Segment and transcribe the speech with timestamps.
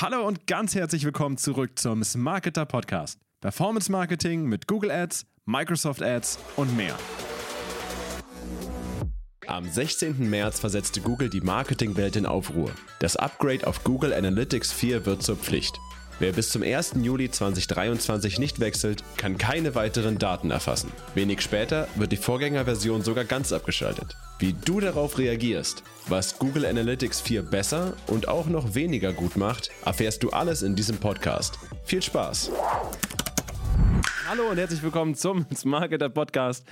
[0.00, 3.18] Hallo und ganz herzlich willkommen zurück zum Smarketer Podcast.
[3.42, 6.96] Performance Marketing mit Google Ads, Microsoft Ads und mehr.
[9.46, 10.30] Am 16.
[10.30, 12.70] März versetzte Google die Marketingwelt in Aufruhr.
[13.00, 15.78] Das Upgrade auf Google Analytics 4 wird zur Pflicht.
[16.20, 16.96] Wer bis zum 1.
[17.00, 20.92] Juli 2023 nicht wechselt, kann keine weiteren Daten erfassen.
[21.14, 24.18] Wenig später wird die Vorgängerversion sogar ganz abgeschaltet.
[24.38, 29.70] Wie du darauf reagierst, was Google Analytics 4 besser und auch noch weniger gut macht,
[29.86, 31.58] erfährst du alles in diesem Podcast.
[31.84, 32.50] Viel Spaß!
[34.28, 36.66] Hallo und herzlich willkommen zum Smarketer Podcast.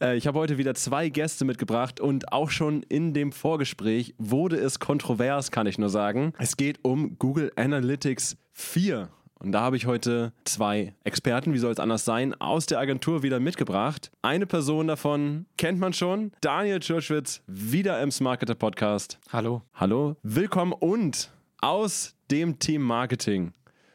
[0.00, 4.56] Äh, ich habe heute wieder zwei Gäste mitgebracht und auch schon in dem Vorgespräch wurde
[4.56, 6.32] es kontrovers, kann ich nur sagen.
[6.38, 9.08] Es geht um Google Analytics 4.
[9.40, 13.22] Und da habe ich heute zwei Experten, wie soll es anders sein, aus der Agentur
[13.22, 14.10] wieder mitgebracht.
[14.22, 19.18] Eine Person davon kennt man schon, Daniel Tschurschwitz, wieder im Smarketer Podcast.
[19.30, 19.62] Hallo.
[19.74, 23.52] Hallo, willkommen und aus dem Team Marketing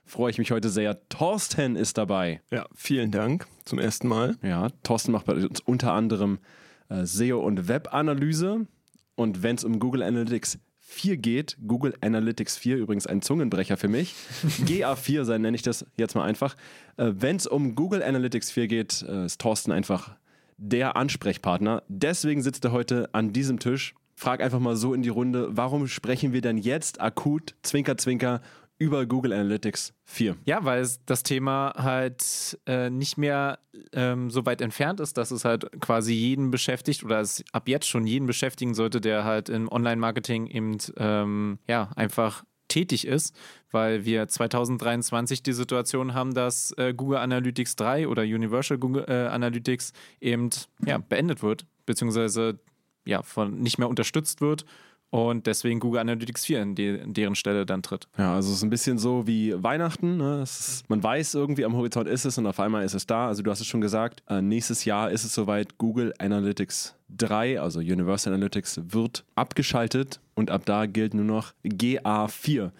[0.09, 1.07] freue ich mich heute sehr.
[1.09, 2.41] Thorsten ist dabei.
[2.51, 4.37] Ja, vielen Dank zum ersten Mal.
[4.41, 6.39] Ja, Thorsten macht bei uns unter anderem
[6.89, 8.65] äh, SEO und Webanalyse.
[9.15, 13.87] Und wenn es um Google Analytics 4 geht, Google Analytics 4, übrigens ein Zungenbrecher für
[13.87, 14.15] mich,
[14.65, 16.55] GA4 sein nenne ich das jetzt mal einfach.
[16.97, 20.15] Äh, wenn es um Google Analytics 4 geht, äh, ist Thorsten einfach
[20.57, 21.83] der Ansprechpartner.
[21.87, 23.93] Deswegen sitzt er heute an diesem Tisch.
[24.15, 28.41] Frag einfach mal so in die Runde, warum sprechen wir denn jetzt akut, Zwinker, Zwinker,
[28.79, 30.37] über Google Analytics 4.
[30.45, 33.59] Ja, weil das Thema halt äh, nicht mehr
[33.91, 37.87] ähm, so weit entfernt ist, dass es halt quasi jeden beschäftigt oder es ab jetzt
[37.87, 43.35] schon jeden beschäftigen sollte, der halt im Online-Marketing eben ähm, ja einfach tätig ist,
[43.71, 49.27] weil wir 2023 die Situation haben, dass äh, Google Analytics 3 oder Universal Google äh,
[49.27, 50.49] Analytics eben
[50.85, 52.59] ja, beendet wird, beziehungsweise
[53.05, 54.65] ja, von nicht mehr unterstützt wird
[55.11, 58.07] und deswegen Google Analytics 4 in, die, in deren Stelle dann tritt.
[58.17, 60.17] Ja, also es ist ein bisschen so wie Weihnachten.
[60.17, 60.41] Ne?
[60.43, 63.27] Ist, man weiß irgendwie, am Horizont ist es und auf einmal ist es da.
[63.27, 67.59] Also du hast es schon gesagt, äh, nächstes Jahr ist es soweit, Google Analytics 3,
[67.59, 72.71] also Universal Analytics, wird abgeschaltet und ab da gilt nur noch GA4.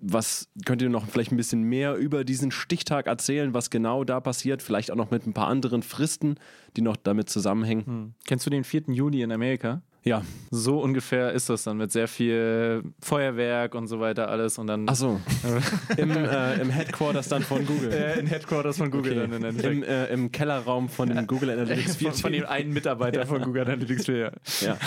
[0.00, 4.20] Was könnt ihr noch vielleicht ein bisschen mehr über diesen Stichtag erzählen, was genau da
[4.20, 4.62] passiert?
[4.62, 6.36] Vielleicht auch noch mit ein paar anderen Fristen,
[6.76, 7.86] die noch damit zusammenhängen.
[7.86, 8.14] Hm.
[8.26, 8.82] Kennst du den 4.
[8.88, 9.82] Juli in Amerika?
[10.08, 10.22] Ja.
[10.50, 14.86] So ungefähr ist das dann mit sehr viel Feuerwerk und so weiter alles und dann.
[14.88, 15.20] Ach so.
[15.98, 17.92] Im, äh, Im Headquarters dann von Google.
[17.92, 19.38] Äh, in Headquarters von Google okay.
[19.38, 22.12] dann Im, äh, Im Kellerraum von dem Google Analytics 4.
[22.12, 23.26] Von, von dem einen Mitarbeiter ja.
[23.26, 24.16] von Google Analytics 4.
[24.16, 24.32] Ja.
[24.62, 24.78] ja.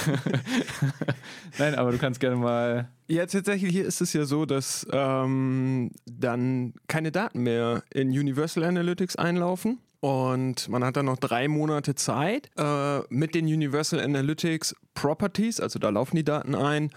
[1.59, 2.89] Nein, aber du kannst gerne mal.
[3.07, 9.15] Ja, tatsächlich ist es ja so, dass ähm, dann keine Daten mehr in Universal Analytics
[9.15, 9.77] einlaufen.
[10.01, 15.77] Und man hat dann noch drei Monate Zeit äh, mit den Universal Analytics Properties, also
[15.77, 16.89] da laufen die Daten ein,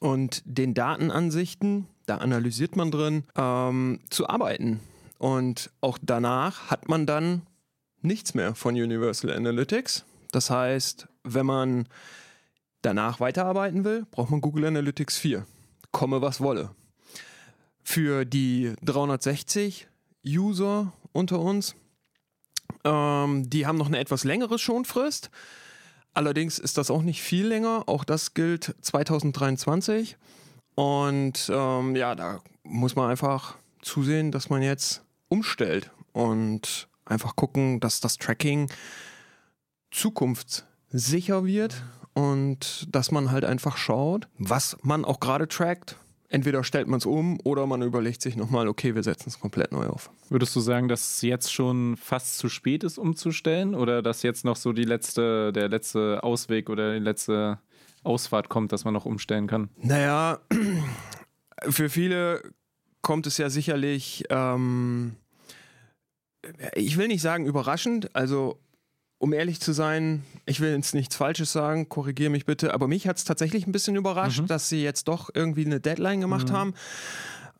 [0.00, 4.80] und den Datenansichten, da analysiert man drin, ähm, zu arbeiten.
[5.18, 7.42] Und auch danach hat man dann
[8.02, 10.04] nichts mehr von Universal Analytics.
[10.32, 11.86] Das heißt, wenn man
[12.82, 15.46] danach weiterarbeiten will, braucht man Google Analytics 4.
[15.92, 16.70] Komme was wolle.
[17.84, 19.86] Für die 360
[20.26, 21.76] User unter uns
[22.84, 25.30] ähm, die haben noch eine etwas längere Schonfrist.
[26.12, 27.84] Allerdings ist das auch nicht viel länger.
[27.86, 30.16] Auch das gilt 2023.
[30.74, 37.80] Und ähm, ja, da muss man einfach zusehen, dass man jetzt umstellt und einfach gucken,
[37.80, 38.70] dass das Tracking
[39.90, 41.82] zukunftssicher wird
[42.14, 45.96] und dass man halt einfach schaut, was man auch gerade trackt,
[46.30, 49.72] entweder stellt man es um oder man überlegt sich nochmal, okay, wir setzen es komplett
[49.72, 50.10] neu auf.
[50.30, 54.44] Würdest du sagen, dass es jetzt schon fast zu spät ist, umzustellen oder dass jetzt
[54.44, 57.58] noch so die letzte, der letzte Ausweg oder die letzte
[58.02, 59.68] Ausfahrt kommt, dass man noch umstellen kann?
[59.76, 60.38] Naja,
[61.68, 62.42] für viele
[63.02, 65.16] kommt es ja sicherlich, ähm,
[66.74, 68.58] ich will nicht sagen überraschend, also
[69.20, 73.06] um ehrlich zu sein, ich will jetzt nichts Falsches sagen, korrigiere mich bitte, aber mich
[73.06, 74.46] hat es tatsächlich ein bisschen überrascht, mhm.
[74.46, 76.52] dass sie jetzt doch irgendwie eine Deadline gemacht mhm.
[76.52, 76.74] haben.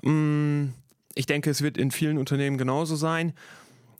[0.02, 0.72] Mm,
[1.14, 3.34] ich denke, es wird in vielen Unternehmen genauso sein.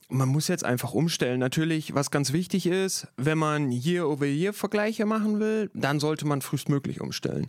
[0.08, 1.38] Man muss jetzt einfach umstellen.
[1.38, 7.46] Natürlich, was ganz wichtig ist, wenn man Year-over-Year-Vergleiche machen will, dann sollte man frühestmöglich umstellen.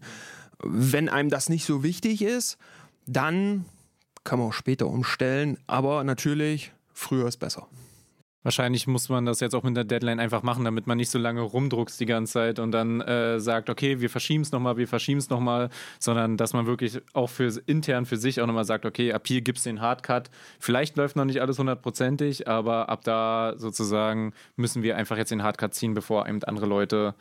[0.62, 2.58] Wenn einem das nicht so wichtig ist,
[3.06, 3.64] dann
[4.26, 7.70] kann man auch später umstellen, aber natürlich, früher ist besser.
[8.44, 11.20] Wahrscheinlich muss man das jetzt auch mit der Deadline einfach machen, damit man nicht so
[11.20, 14.88] lange rumdruckst die ganze Zeit und dann äh, sagt, okay, wir verschieben es nochmal, wir
[14.88, 18.86] verschieben es nochmal, sondern dass man wirklich auch für intern für sich auch nochmal sagt,
[18.86, 20.32] okay, ab hier gibt es den Hardcut.
[20.60, 25.44] Vielleicht läuft noch nicht alles hundertprozentig, aber ab da sozusagen müssen wir einfach jetzt den
[25.44, 27.14] Hardcut ziehen, bevor eben andere Leute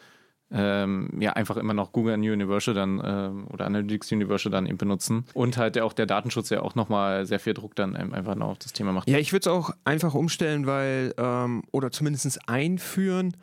[0.52, 5.24] ähm, ja einfach immer noch Google Universal dann ähm, oder Analytics Universal dann eben benutzen
[5.34, 8.58] und halt auch der Datenschutz ja auch nochmal sehr viel Druck dann einfach noch auf
[8.58, 9.08] das Thema macht.
[9.08, 13.36] Ja, ich würde es auch einfach umstellen, weil ähm, oder zumindest einführen,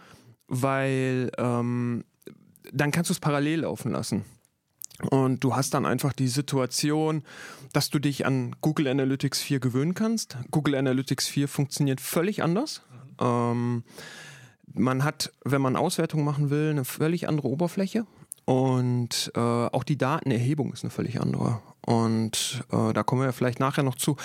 [0.48, 2.04] weil ähm,
[2.74, 4.26] dann kannst du es parallel laufen lassen.
[5.12, 7.24] Und du hast dann einfach die Situation,
[7.72, 10.38] dass du dich an Google Analytics 4 gewöhnen kannst.
[10.50, 12.82] Google Analytics 4 funktioniert völlig anders.
[13.22, 13.84] Mhm.
[14.78, 18.06] Man hat, wenn man Auswertung machen will, eine völlig andere Oberfläche.
[18.46, 21.62] Und äh, auch die Datenerhebung ist eine völlig andere.
[21.86, 24.16] Und äh, da kommen wir vielleicht nachher noch zu.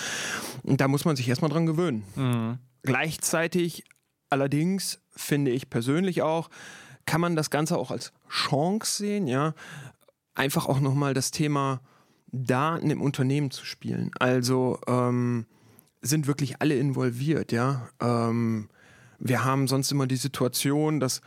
[0.63, 2.05] Da muss man sich erstmal dran gewöhnen.
[2.15, 2.59] Mhm.
[2.83, 3.85] Gleichzeitig
[4.33, 6.51] allerdings finde ich persönlich auch,
[7.05, 9.55] kann man das Ganze auch als Chance sehen, ja,
[10.35, 11.81] einfach auch nochmal das Thema
[12.33, 14.11] Daten im Unternehmen zu spielen.
[14.19, 15.47] Also ähm,
[16.01, 17.89] sind wirklich alle involviert, ja.
[18.01, 18.69] Ähm,
[19.25, 21.21] wir haben sonst immer die Situation, dass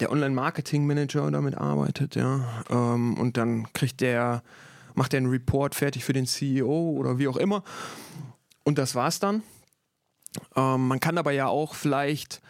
[0.00, 2.64] der Online-Marketing-Manager damit arbeitet, ja.
[2.70, 4.42] Ähm, und dann kriegt der,
[4.94, 7.64] macht der einen Report fertig für den CEO oder wie auch immer.
[8.64, 9.42] Und das war's dann.
[10.56, 12.40] Ähm, man kann aber ja auch vielleicht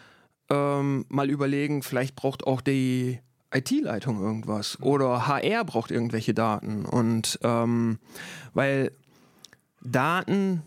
[0.49, 3.19] ähm, mal überlegen, vielleicht braucht auch die
[3.53, 6.85] IT-Leitung irgendwas oder HR braucht irgendwelche Daten.
[6.85, 7.99] Und ähm,
[8.53, 8.91] weil
[9.81, 10.63] Daten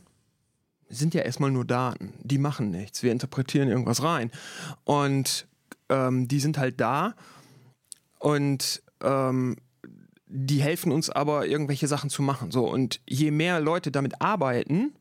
[0.89, 3.03] sind ja erstmal nur Daten, die machen nichts.
[3.03, 4.31] Wir interpretieren irgendwas rein.
[4.85, 5.47] Und
[5.89, 7.15] ähm, die sind halt da
[8.19, 9.57] und ähm,
[10.27, 12.51] die helfen uns aber, irgendwelche Sachen zu machen.
[12.51, 14.93] So, und je mehr Leute damit arbeiten,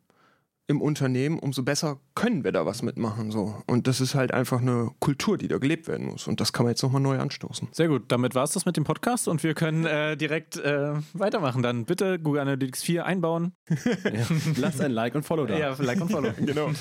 [0.67, 3.31] im Unternehmen, umso besser können wir da was mitmachen.
[3.31, 3.55] So.
[3.67, 6.27] Und das ist halt einfach eine Kultur, die da gelebt werden muss.
[6.27, 7.69] Und das kann man jetzt nochmal neu anstoßen.
[7.71, 10.93] Sehr gut, damit war es das mit dem Podcast und wir können äh, direkt äh,
[11.13, 11.63] weitermachen.
[11.63, 13.53] Dann bitte Google Analytics 4 einbauen.
[13.69, 14.25] ja.
[14.57, 15.57] Lasst ein Like und Follow da.
[15.57, 16.33] Ja, Like und Follow.
[16.37, 16.71] genau.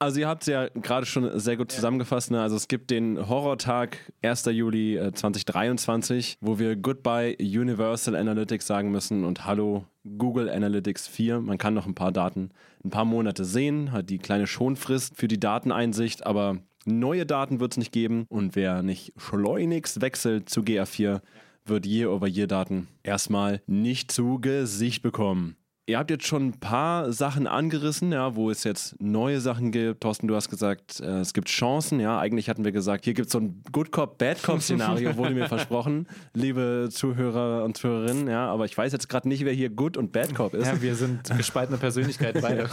[0.00, 2.30] Also ihr habt es ja gerade schon sehr gut zusammengefasst.
[2.30, 2.40] Ne?
[2.40, 4.44] Also es gibt den Horrortag 1.
[4.46, 9.86] Juli äh, 2023, wo wir Goodbye Universal Analytics sagen müssen und Hallo
[10.16, 11.40] Google Analytics 4.
[11.40, 12.50] Man kann noch ein paar Daten,
[12.84, 17.72] ein paar Monate sehen, hat die kleine Schonfrist für die Dateneinsicht, aber neue Daten wird
[17.72, 18.24] es nicht geben.
[18.28, 21.22] Und wer nicht schleunigst wechselt zu GA4,
[21.64, 25.56] wird Year-over-Year-Daten erstmal nicht zu Gesicht bekommen.
[25.88, 30.02] Ihr habt jetzt schon ein paar Sachen angerissen, ja, wo es jetzt neue Sachen gibt.
[30.02, 31.98] Thorsten, du hast gesagt, äh, es gibt Chancen.
[31.98, 35.16] Ja, eigentlich hatten wir gesagt, hier gibt es so ein Good Cop, Bad Cop Szenario,
[35.16, 38.28] wurde mir versprochen, liebe Zuhörer und Zuhörerinnen.
[38.28, 40.66] Ja, aber ich weiß jetzt gerade nicht, wer hier Good und Bad Cop ist.
[40.66, 42.68] Ja, wir sind gespaltene Persönlichkeiten beide.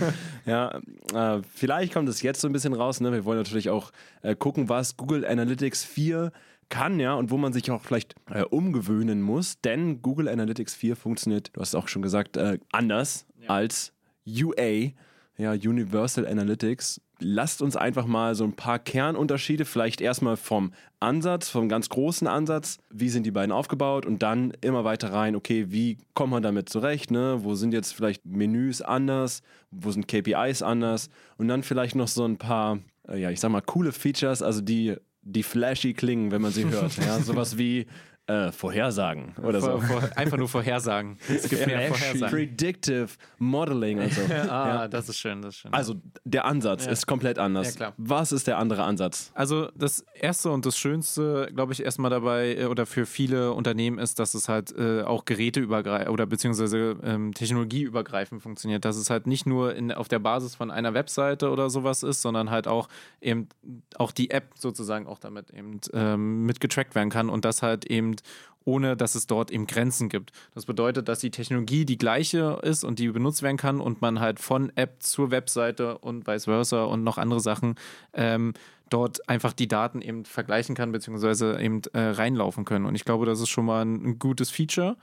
[0.44, 0.78] ja,
[1.14, 3.00] äh, vielleicht kommt es jetzt so ein bisschen raus.
[3.00, 3.10] Ne?
[3.12, 6.32] Wir wollen natürlich auch äh, gucken, was Google Analytics 4
[6.68, 10.96] kann, ja, und wo man sich auch vielleicht äh, umgewöhnen muss, denn Google Analytics 4
[10.96, 13.48] funktioniert, du hast es auch schon gesagt, äh, anders ja.
[13.48, 13.92] als
[14.26, 14.92] UA,
[15.38, 17.00] ja, Universal Analytics.
[17.20, 22.28] Lasst uns einfach mal so ein paar Kernunterschiede, vielleicht erstmal vom Ansatz, vom ganz großen
[22.28, 26.42] Ansatz, wie sind die beiden aufgebaut und dann immer weiter rein, okay, wie kommt man
[26.42, 27.38] damit zurecht, ne?
[27.40, 32.24] Wo sind jetzt vielleicht Menüs anders, wo sind KPIs anders und dann vielleicht noch so
[32.24, 32.78] ein paar,
[33.08, 34.96] äh, ja, ich sag mal, coole Features, also die
[35.28, 36.96] die flashy klingen, wenn man sie hört.
[36.96, 37.86] Ja, sowas wie
[38.28, 39.86] äh, Vorhersagen oder vor, so.
[39.86, 41.18] Vor, einfach nur Vorhersagen.
[41.28, 42.28] Es gibt mehr Vorhersagen.
[42.28, 43.08] Predictive
[43.38, 44.20] Modeling und so.
[44.30, 44.88] ah, ja.
[44.88, 45.72] das ist schön, das ist schön.
[45.72, 45.94] Also
[46.24, 46.92] der Ansatz ja.
[46.92, 47.70] ist komplett anders.
[47.70, 47.94] Ja, klar.
[47.96, 49.32] Was ist der andere Ansatz?
[49.34, 53.98] Also das erste und das Schönste, glaube ich, erstmal dabei äh, oder für viele Unternehmen
[53.98, 58.84] ist, dass es halt äh, auch geräteübergreifend oder beziehungsweise ähm, technologieübergreifend funktioniert.
[58.84, 62.20] Dass es halt nicht nur in, auf der Basis von einer Webseite oder sowas ist,
[62.20, 62.88] sondern halt auch
[63.22, 63.48] eben
[63.96, 68.17] auch die App sozusagen auch damit eben ähm, mitgetrackt werden kann und das halt eben
[68.64, 70.32] ohne dass es dort eben Grenzen gibt.
[70.54, 74.20] Das bedeutet, dass die Technologie die gleiche ist und die benutzt werden kann und man
[74.20, 77.76] halt von App zur Webseite und vice versa und noch andere Sachen
[78.12, 78.52] ähm,
[78.90, 82.86] dort einfach die Daten eben vergleichen kann, beziehungsweise eben äh, reinlaufen können.
[82.86, 84.96] Und ich glaube, das ist schon mal ein, ein gutes Feature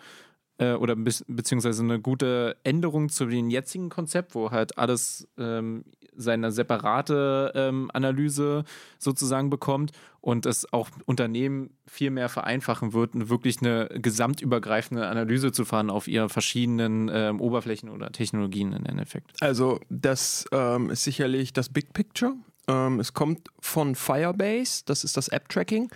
[0.58, 5.86] äh, oder be beziehungsweise eine gute Änderung zu dem jetzigen Konzept, wo halt alles ähm,
[6.18, 8.64] seine separate ähm, Analyse
[9.00, 9.92] sozusagen bekommt
[10.22, 16.08] und es auch Unternehmen viel mehr vereinfachen wird, wirklich eine gesamtübergreifende Analyse zu fahren auf
[16.08, 19.42] ihre verschiedenen ähm, Oberflächen oder Technologien im Endeffekt.
[19.42, 22.34] Also das ähm, ist sicherlich das Big Picture.
[22.68, 25.90] Ähm, es kommt von Firebase, das ist das App-Tracking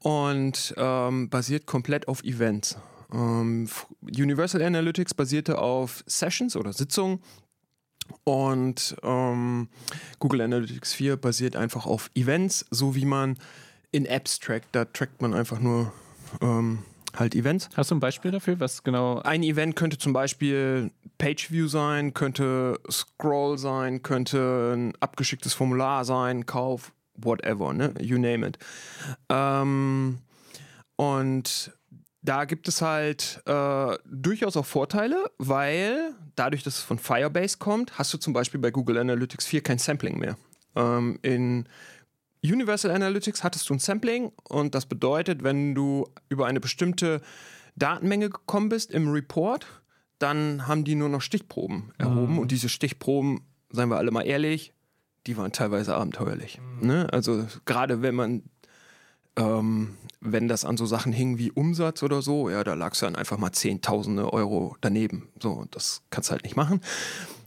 [0.00, 2.76] und ähm, basiert komplett auf Events.
[3.12, 3.68] Ähm,
[4.02, 7.20] Universal Analytics basierte auf Sessions oder Sitzungen
[8.24, 9.68] und ähm,
[10.18, 13.38] Google Analytics 4 basiert einfach auf Events, so wie man
[13.90, 14.68] in Apps trackt.
[14.72, 15.92] Da trackt man einfach nur
[16.40, 16.80] ähm,
[17.16, 17.68] halt Events.
[17.76, 19.20] Hast du ein Beispiel dafür, was genau?
[19.20, 26.46] Ein Event könnte zum Beispiel Pageview sein, könnte Scroll sein, könnte ein abgeschicktes Formular sein,
[26.46, 27.94] Kauf, whatever, ne?
[28.00, 28.58] You name it.
[29.28, 30.18] Ähm,
[30.96, 31.72] Und
[32.28, 37.98] da gibt es halt äh, durchaus auch Vorteile, weil dadurch, dass es von Firebase kommt,
[37.98, 40.36] hast du zum Beispiel bei Google Analytics 4 kein Sampling mehr.
[40.76, 41.64] Ähm, in
[42.44, 47.22] Universal Analytics hattest du ein Sampling und das bedeutet, wenn du über eine bestimmte
[47.76, 49.66] Datenmenge gekommen bist im Report,
[50.18, 52.38] dann haben die nur noch Stichproben erhoben mhm.
[52.40, 54.74] und diese Stichproben, seien wir alle mal ehrlich,
[55.26, 56.60] die waren teilweise abenteuerlich.
[56.60, 56.86] Mhm.
[56.86, 57.08] Ne?
[57.10, 58.42] Also gerade wenn man
[59.38, 63.00] ähm, wenn das an so Sachen hing wie Umsatz oder so, ja, da lag es
[63.00, 65.28] dann einfach mal Zehntausende Euro daneben.
[65.40, 66.80] So, das kannst du halt nicht machen.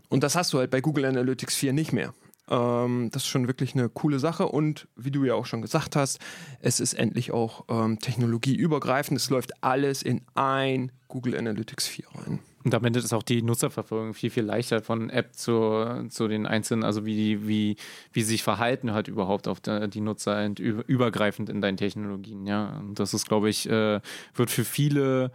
[0.09, 2.13] Und das hast du halt bei Google Analytics 4 nicht mehr.
[2.51, 5.95] Ähm, das ist schon wirklich eine coole Sache und wie du ja auch schon gesagt
[5.95, 6.19] hast,
[6.59, 9.17] es ist endlich auch ähm, technologieübergreifend.
[9.17, 12.39] Es läuft alles in ein Google Analytics 4 rein.
[12.63, 16.83] Und damit ist auch die Nutzerverfolgung viel, viel leichter von App zu, zu den einzelnen,
[16.83, 17.77] also wie, wie,
[18.13, 22.45] wie sich verhalten halt überhaupt auf der, die Nutzer übergreifend in deinen Technologien.
[22.45, 23.99] Ja, und das ist, glaube ich, äh,
[24.35, 25.31] wird für viele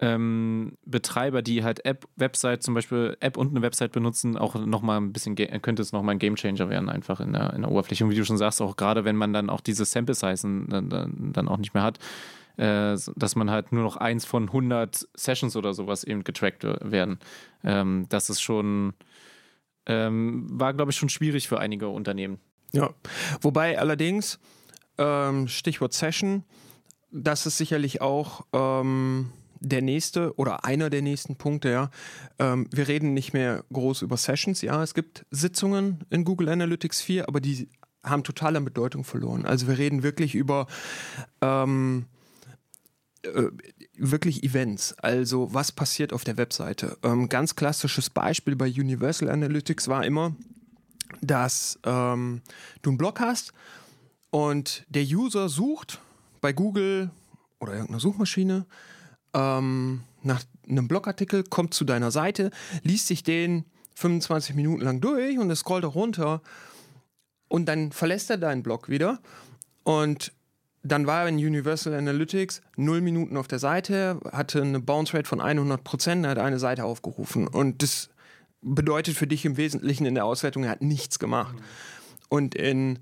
[0.00, 5.00] ähm, Betreiber, die halt App, Website, zum Beispiel App und eine Website benutzen, auch nochmal
[5.00, 8.04] ein bisschen, könnte es nochmal ein Gamechanger werden, einfach in der, in der Oberfläche.
[8.04, 10.90] Und wie du schon sagst, auch gerade wenn man dann auch diese Sample Size dann,
[10.90, 11.98] dann, dann auch nicht mehr hat,
[12.56, 17.18] äh, dass man halt nur noch eins von 100 Sessions oder sowas eben getrackt werden.
[17.62, 18.94] Ähm, das ist schon,
[19.86, 22.38] ähm, war glaube ich schon schwierig für einige Unternehmen.
[22.72, 22.90] Ja,
[23.40, 24.40] wobei allerdings,
[24.98, 26.44] ähm, Stichwort Session,
[27.10, 29.30] das ist sicherlich auch ähm,
[29.64, 31.90] der nächste oder einer der nächsten Punkte, ja.
[32.38, 34.82] Ähm, wir reden nicht mehr groß über Sessions, ja.
[34.82, 37.68] Es gibt Sitzungen in Google Analytics 4, aber die
[38.02, 39.46] haben total an Bedeutung verloren.
[39.46, 40.66] Also wir reden wirklich über
[41.40, 42.06] ähm,
[43.22, 43.48] äh,
[43.96, 46.98] wirklich Events, also was passiert auf der Webseite.
[47.02, 50.34] Ähm, ganz klassisches Beispiel bei Universal Analytics war immer,
[51.20, 52.42] dass ähm,
[52.82, 53.52] du einen Blog hast
[54.30, 56.00] und der User sucht
[56.40, 57.10] bei Google
[57.60, 58.66] oder irgendeiner Suchmaschine
[59.34, 62.50] ähm, nach einem Blogartikel, kommt zu deiner Seite,
[62.82, 63.64] liest sich den
[63.96, 66.40] 25 Minuten lang durch und es scrollt auch runter
[67.48, 69.20] und dann verlässt er deinen Blog wieder
[69.84, 70.32] und
[70.84, 75.26] dann war er in Universal Analytics 0 Minuten auf der Seite, hatte eine Bounce Rate
[75.26, 77.48] von 100 Prozent, hat eine Seite aufgerufen.
[77.48, 78.10] Und das
[78.60, 81.56] bedeutet für dich im Wesentlichen in der Auswertung, er hat nichts gemacht.
[82.28, 82.98] Und in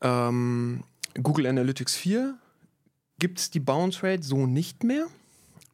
[0.00, 0.82] ähm,
[1.22, 2.36] Google Analytics 4
[3.20, 5.06] gibt es die Bounce Rate so nicht mehr.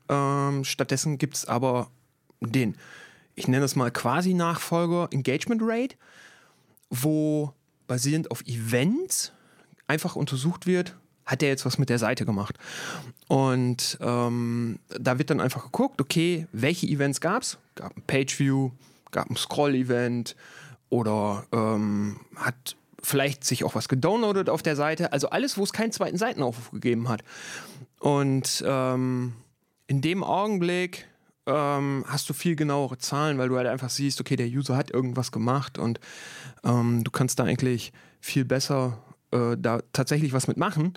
[0.08, 1.90] Ähm, stattdessen gibt es aber
[2.40, 2.76] den,
[3.34, 5.96] ich nenne es mal quasi Nachfolger Engagement Rate,
[6.90, 7.52] wo
[7.86, 9.32] basierend auf Events
[9.86, 12.56] einfach untersucht wird, hat der jetzt was mit der Seite gemacht?
[13.28, 17.58] Und ähm, da wird dann einfach geguckt, okay, welche Events gab es?
[17.74, 18.70] Gab ein Pageview,
[19.10, 20.36] gab ein Scroll-Event
[20.88, 25.12] oder ähm, hat vielleicht sich auch was gedownloadet auf der Seite.
[25.12, 27.22] Also alles, wo es keinen zweiten Seitenaufruf gegeben hat.
[27.98, 29.34] Und ähm,
[29.86, 31.06] in dem Augenblick
[31.46, 34.90] ähm, hast du viel genauere Zahlen, weil du halt einfach siehst, okay, der User hat
[34.90, 36.00] irgendwas gemacht und
[36.64, 38.98] ähm, du kannst da eigentlich viel besser
[39.30, 40.94] äh, da tatsächlich was mitmachen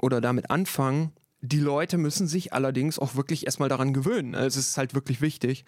[0.00, 1.12] oder damit anfangen.
[1.40, 4.34] Die Leute müssen sich allerdings auch wirklich erstmal daran gewöhnen.
[4.34, 5.64] Also es ist halt wirklich wichtig,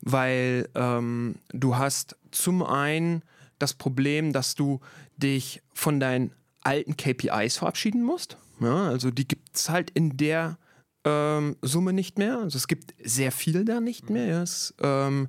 [0.00, 3.22] weil ähm, du hast zum einen
[3.58, 4.80] das Problem, dass du
[5.16, 6.32] dich von deinen
[6.62, 8.36] alten KPIs verabschieden musst.
[8.60, 10.58] Ja, also die gibt es halt in der
[11.04, 12.38] ähm, Summe nicht mehr.
[12.38, 14.26] Also es gibt sehr viel da nicht mehr.
[14.26, 14.42] Ja.
[14.42, 15.28] Es, ähm,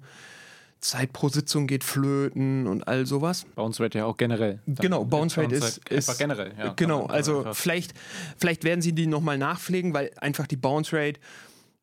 [0.84, 3.46] Zeit pro Sitzung geht flöten und all sowas.
[3.56, 4.62] Bounce Rate ja auch generell.
[4.66, 6.54] Genau, Bounce Rate ist, ist einfach generell.
[6.58, 7.94] Ja, genau, also vielleicht,
[8.38, 11.20] vielleicht werden sie die nochmal nachpflegen, weil einfach die Bounce Rate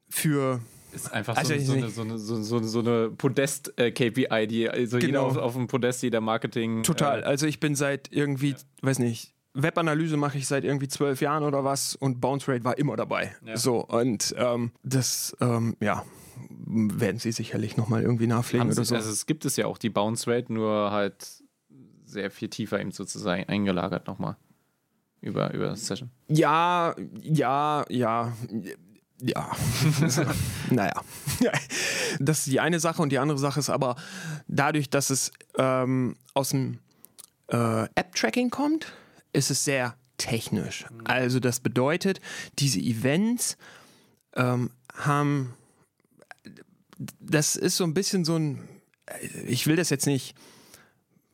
[0.09, 0.61] für
[0.93, 5.07] ist einfach also so, eine, so, eine, so, so, so eine Podest-KPI, die also genau.
[5.07, 6.83] jeder auf, auf dem Podest, jeder Marketing.
[6.83, 7.21] Total.
[7.23, 8.57] Äh, also ich bin seit irgendwie, ja.
[8.83, 12.79] weiß nicht, Webanalyse mache ich seit irgendwie zwölf Jahren oder was und Bounce Rate war
[12.79, 13.35] immer dabei.
[13.45, 13.57] Ja.
[13.57, 16.05] So, und ähm, das, ähm, ja,
[16.67, 18.95] werden sie sicherlich nochmal irgendwie nachpflegen Haben oder so.
[18.95, 21.27] Also es gibt es ja auch die Bounce Rate, nur halt
[22.05, 24.37] sehr viel tiefer eben sozusagen eingelagert nochmal
[25.21, 26.11] über, über das Session.
[26.29, 28.33] Ja, ja, ja.
[29.23, 29.51] Ja,
[30.71, 30.95] naja.
[32.19, 33.97] Das ist die eine Sache und die andere Sache ist aber
[34.49, 36.79] dadurch, dass es ähm, aus dem
[37.49, 38.95] äh, App-Tracking kommt,
[39.33, 40.85] ist es sehr technisch.
[41.05, 42.21] Also das bedeutet,
[42.59, 43.57] diese Events
[44.35, 45.55] ähm, haben
[47.19, 48.69] das ist so ein bisschen so ein,
[49.47, 50.35] ich will das jetzt nicht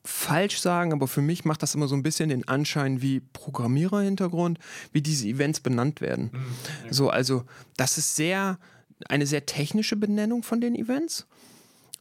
[0.05, 4.59] falsch sagen, aber für mich macht das immer so ein bisschen den Anschein wie Programmierer-Hintergrund,
[4.93, 6.31] wie diese Events benannt werden.
[6.33, 6.93] Mhm.
[6.93, 7.45] So, also
[7.76, 8.59] das ist sehr
[9.09, 11.26] eine sehr technische Benennung von den Events.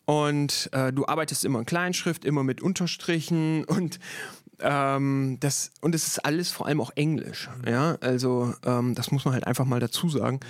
[0.06, 4.00] Und äh, du arbeitest immer in Kleinschrift, immer mit Unterstrichen und
[4.60, 7.50] ähm, das, und es ist alles vor allem auch Englisch.
[7.68, 10.40] Ja, also ähm, das muss man halt einfach mal dazu sagen.
[10.42, 10.48] Ja.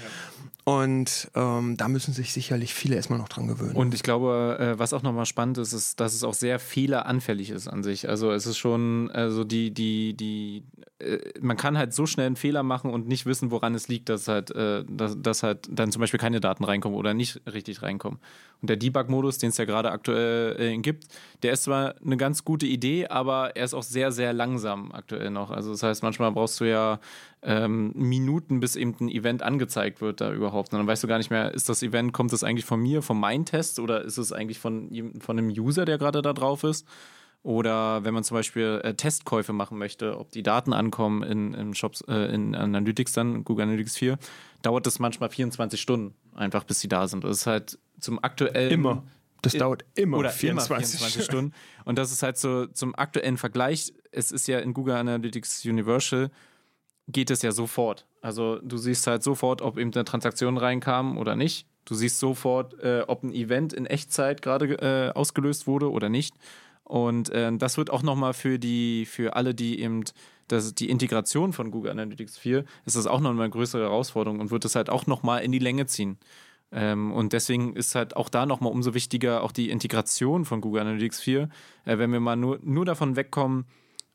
[0.68, 3.76] Und ähm, da müssen sich sicherlich viele erstmal noch dran gewöhnen.
[3.76, 7.52] Und ich glaube, äh, was auch nochmal spannend ist, ist, dass es auch sehr fehleranfällig
[7.52, 8.10] ist an sich.
[8.10, 10.64] Also es ist schon, also die, die, die,
[10.98, 14.10] äh, man kann halt so schnell einen Fehler machen und nicht wissen, woran es liegt,
[14.10, 17.84] dass halt, äh, dass, dass halt dann zum Beispiel keine Daten reinkommen oder nicht richtig
[17.84, 18.20] reinkommen.
[18.62, 21.06] Und der Debug-Modus, den es ja gerade aktuell äh, gibt,
[21.44, 25.30] der ist zwar eine ganz gute Idee, aber er ist auch sehr, sehr langsam aktuell
[25.30, 25.52] noch.
[25.52, 27.00] Also das heißt, manchmal brauchst du ja
[27.44, 30.55] ähm, Minuten, bis eben ein Event angezeigt wird da überhaupt.
[30.58, 33.02] Und dann weißt du gar nicht mehr, ist das Event, kommt das eigentlich von mir,
[33.02, 36.64] von meinem Test oder ist es eigentlich von, von einem User, der gerade da drauf
[36.64, 36.86] ist?
[37.46, 41.76] Oder wenn man zum Beispiel äh, Testkäufe machen möchte, ob die Daten ankommen in, in
[41.76, 44.18] Shops, äh, in Analytics dann, Google Analytics 4,
[44.64, 47.24] dauert das manchmal 24 Stunden, einfach bis sie da sind.
[47.24, 48.72] Das ist halt zum aktuellen.
[48.72, 49.04] Immer.
[49.44, 51.54] Das dauert immer oder 24, immer 24 Stunden.
[51.84, 53.94] Und das ist halt so zum aktuellen Vergleich.
[54.12, 56.32] Es ist ja in Google Analytics Universal
[57.08, 58.08] geht es ja sofort.
[58.22, 61.68] Also du siehst halt sofort, ob eben eine Transaktion reinkam oder nicht.
[61.86, 66.36] Du siehst sofort, äh, ob ein Event in Echtzeit gerade äh, ausgelöst wurde oder nicht.
[66.84, 70.04] Und äh, das wird auch nochmal für die, für alle, die eben
[70.48, 74.52] das, die Integration von Google Analytics 4, ist das auch nochmal eine größere Herausforderung und
[74.52, 76.18] wird das halt auch nochmal in die Länge ziehen.
[76.72, 80.82] Ähm, und deswegen ist halt auch da nochmal umso wichtiger auch die Integration von Google
[80.82, 81.50] Analytics 4.
[81.86, 83.66] Äh, wenn wir mal nur, nur davon wegkommen,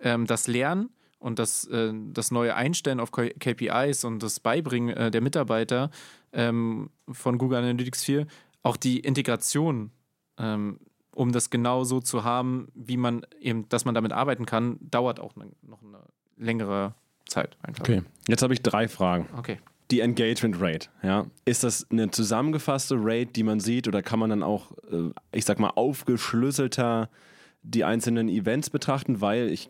[0.01, 5.11] ähm, das Lernen und das, äh, das neue Einstellen auf KPIs und das Beibringen äh,
[5.11, 5.91] der Mitarbeiter
[6.33, 8.27] ähm, von Google Analytics 4,
[8.63, 9.93] auch die Integration,
[10.39, 10.81] ähm,
[11.15, 15.21] um das genau so zu haben, wie man eben, dass man damit arbeiten kann, dauert
[15.21, 16.01] auch ne, noch eine
[16.37, 16.95] längere
[17.27, 17.83] Zeit einfach.
[17.83, 19.29] Okay, jetzt habe ich drei Fragen.
[19.37, 19.59] Okay.
[19.91, 21.27] Die Engagement Rate, ja.
[21.45, 25.45] Ist das eine zusammengefasste Rate, die man sieht, oder kann man dann auch, äh, ich
[25.45, 27.11] sag mal, aufgeschlüsselter
[27.63, 29.21] die einzelnen Events betrachten?
[29.21, 29.69] Weil ich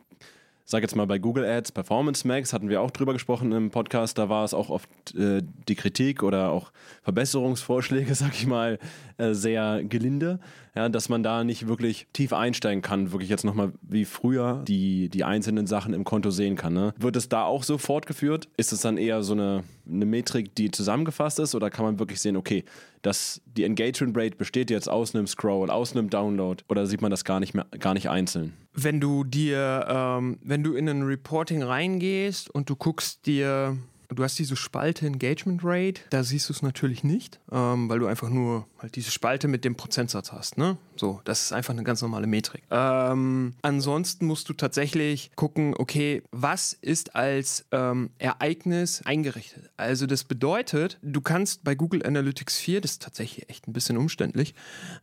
[0.65, 4.19] sage jetzt mal bei Google Ads, Performance Max, hatten wir auch drüber gesprochen im Podcast,
[4.19, 8.79] da war es auch oft äh, die Kritik oder auch Verbesserungsvorschläge, sag ich mal,
[9.19, 10.39] äh, sehr gelinde,
[10.75, 15.09] ja, dass man da nicht wirklich tief einsteigen kann, wirklich jetzt nochmal wie früher die,
[15.09, 16.73] die einzelnen Sachen im Konto sehen kann.
[16.73, 16.95] Ne?
[16.99, 18.49] Wird es da auch so fortgeführt?
[18.57, 22.21] Ist es dann eher so eine, eine Metrik, die zusammengefasst ist oder kann man wirklich
[22.21, 22.65] sehen, okay,
[23.03, 27.11] dass die Engagement Rate besteht jetzt aus einem Scroll, aus einem Download oder sieht man
[27.11, 28.53] das gar nicht mehr, gar nicht einzeln?
[28.73, 33.77] Wenn du dir, ähm, wenn du in ein Reporting reingehst und du guckst dir
[34.15, 38.07] Du hast diese Spalte Engagement Rate, da siehst du es natürlich nicht, ähm, weil du
[38.07, 40.59] einfach nur halt diese Spalte mit dem Prozentsatz hast.
[40.59, 40.79] Ne?
[40.97, 42.63] So, das ist einfach eine ganz normale Metrik.
[42.71, 49.71] Ähm, ansonsten musst du tatsächlich gucken, okay, was ist als ähm, Ereignis eingerichtet?
[49.77, 53.97] Also das bedeutet, du kannst bei Google Analytics 4, das ist tatsächlich echt ein bisschen
[53.97, 54.55] umständlich,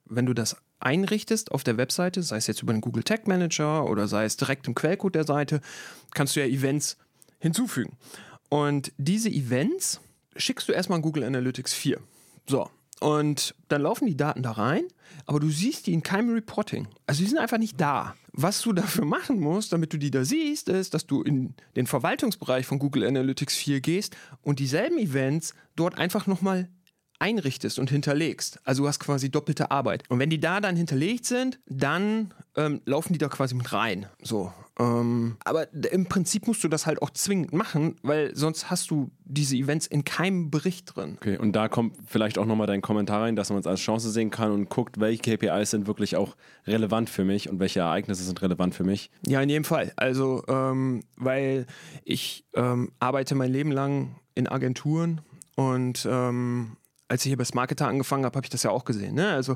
[0.06, 3.90] wenn du das einrichtest auf der Webseite, sei es jetzt über den Google Tag Manager
[3.90, 5.62] oder sei es direkt im Quellcode der Seite,
[6.14, 6.98] kannst du ja Events
[7.40, 7.98] hinzufügen.
[8.50, 10.00] Und diese Events
[10.36, 12.00] schickst du erstmal an Google Analytics 4.
[12.48, 12.70] So.
[13.00, 14.84] Und dann laufen die Daten da rein,
[15.28, 16.88] aber du siehst die in keinem Reporting.
[17.06, 18.16] Also die sind einfach nicht da.
[18.32, 21.86] Was du dafür machen musst, damit du die da siehst, ist, dass du in den
[21.86, 26.70] Verwaltungsbereich von Google Analytics 4 gehst und dieselben Events dort einfach nochmal
[27.20, 28.60] einrichtest und hinterlegst.
[28.64, 30.04] Also du hast quasi doppelte Arbeit.
[30.10, 34.08] Und wenn die da dann hinterlegt sind, dann ähm, laufen die da quasi mit rein.
[34.22, 34.52] So.
[34.80, 39.10] Ähm, aber im Prinzip musst du das halt auch zwingend machen, weil sonst hast du
[39.26, 41.18] diese Events in keinem Bericht drin.
[41.20, 44.12] Okay, und da kommt vielleicht auch nochmal dein Kommentar rein, dass man es als Chance
[44.12, 46.36] sehen kann und guckt, welche KPIs sind wirklich auch
[46.68, 49.10] relevant für mich und welche Ereignisse sind relevant für mich.
[49.26, 49.94] Ja, in jedem Fall.
[49.96, 51.66] Also, ähm, weil
[52.04, 55.22] ich ähm, arbeite mein Leben lang in Agenturen
[55.56, 56.78] und ähm,
[57.10, 59.16] als ich hier bei Smarketer angefangen habe, habe ich das ja auch gesehen.
[59.16, 59.30] Ne?
[59.30, 59.56] Also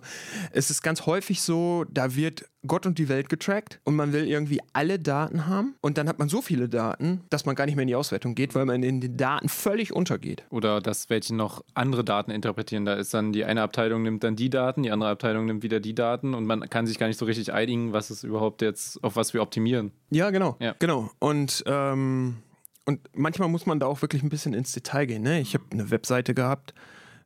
[0.51, 4.27] es ist ganz häufig so, da wird Gott und die Welt getrackt und man will
[4.27, 7.75] irgendwie alle Daten haben und dann hat man so viele Daten, dass man gar nicht
[7.75, 10.43] mehr in die Auswertung geht, weil man in den Daten völlig untergeht.
[10.49, 12.85] Oder dass welche noch andere Daten interpretieren.
[12.85, 15.79] Da ist dann die eine Abteilung nimmt dann die Daten, die andere Abteilung nimmt wieder
[15.79, 19.03] die Daten und man kann sich gar nicht so richtig einigen, was ist überhaupt jetzt,
[19.03, 19.91] auf was wir optimieren.
[20.09, 20.55] Ja, genau.
[20.59, 20.75] Ja.
[20.79, 21.09] Genau.
[21.19, 22.37] Und ähm,
[22.85, 25.21] und manchmal muss man da auch wirklich ein bisschen ins Detail gehen.
[25.21, 25.39] Ne?
[25.39, 26.73] Ich habe eine Webseite gehabt,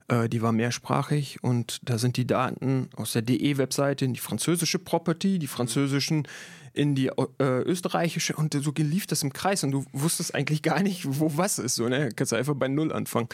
[0.08, 4.80] äh, die war mehrsprachig und da sind die Daten aus der DE-Webseite in die französische
[4.80, 6.28] Property, die französischen
[6.76, 10.82] in die äh, österreichische und so lief das im Kreis und du wusstest eigentlich gar
[10.82, 11.76] nicht, wo was ist.
[11.76, 12.10] So, ne?
[12.16, 13.30] Kannst du einfach bei Null anfangen.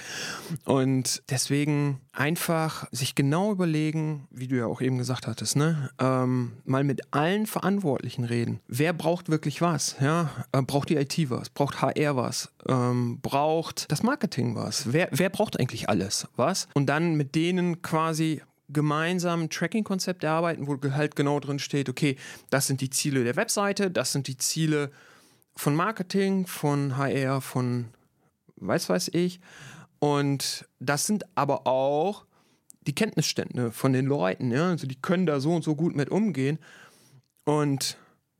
[0.65, 5.89] Und deswegen einfach sich genau überlegen, wie du ja auch eben gesagt hattest, ne?
[5.99, 8.59] Ähm, mal mit allen Verantwortlichen reden.
[8.67, 9.95] Wer braucht wirklich was?
[9.99, 10.29] Ja?
[10.51, 11.49] Äh, braucht die IT was?
[11.49, 12.51] Braucht HR was?
[12.67, 14.93] Ähm, braucht das Marketing was?
[14.93, 16.67] Wer, wer braucht eigentlich alles was?
[16.73, 18.41] Und dann mit denen quasi
[18.73, 22.17] gemeinsam ein Tracking-Konzept erarbeiten, wo halt genau drin steht, okay,
[22.49, 24.91] das sind die Ziele der Webseite, das sind die Ziele
[25.55, 27.89] von Marketing, von HR, von
[28.57, 29.39] weiß weiß ich.
[29.99, 32.25] Und das sind aber auch
[32.87, 34.69] die Kenntnisstände von den Leuten, ja.
[34.69, 36.57] Also die können da so und so gut mit umgehen.
[37.45, 37.97] Und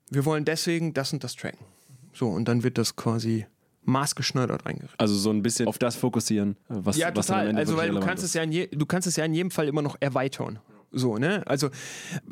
[0.10, 1.65] wir wollen deswegen das und das tracken.
[2.13, 3.46] So, und dann wird das quasi
[3.84, 5.00] maßgeschneidert eingerichtet.
[5.00, 7.48] Also so ein bisschen auf das fokussieren, was Ja, was dann am total.
[7.50, 8.30] Ende Also, weil du kannst, ist.
[8.30, 10.60] es ja in je, du kannst es ja in jedem Fall immer noch erweitern.
[10.91, 11.41] So, ne?
[11.48, 11.70] Also,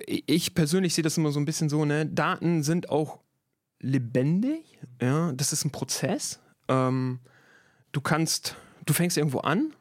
[0.05, 2.05] ich persönlich sehe das immer so ein bisschen so, ne?
[2.05, 3.19] Daten sind auch
[3.79, 4.77] lebendig.
[5.01, 6.39] Ja, das ist ein Prozess.
[6.67, 7.19] Ähm,
[7.93, 9.73] du kannst, du fängst irgendwo an,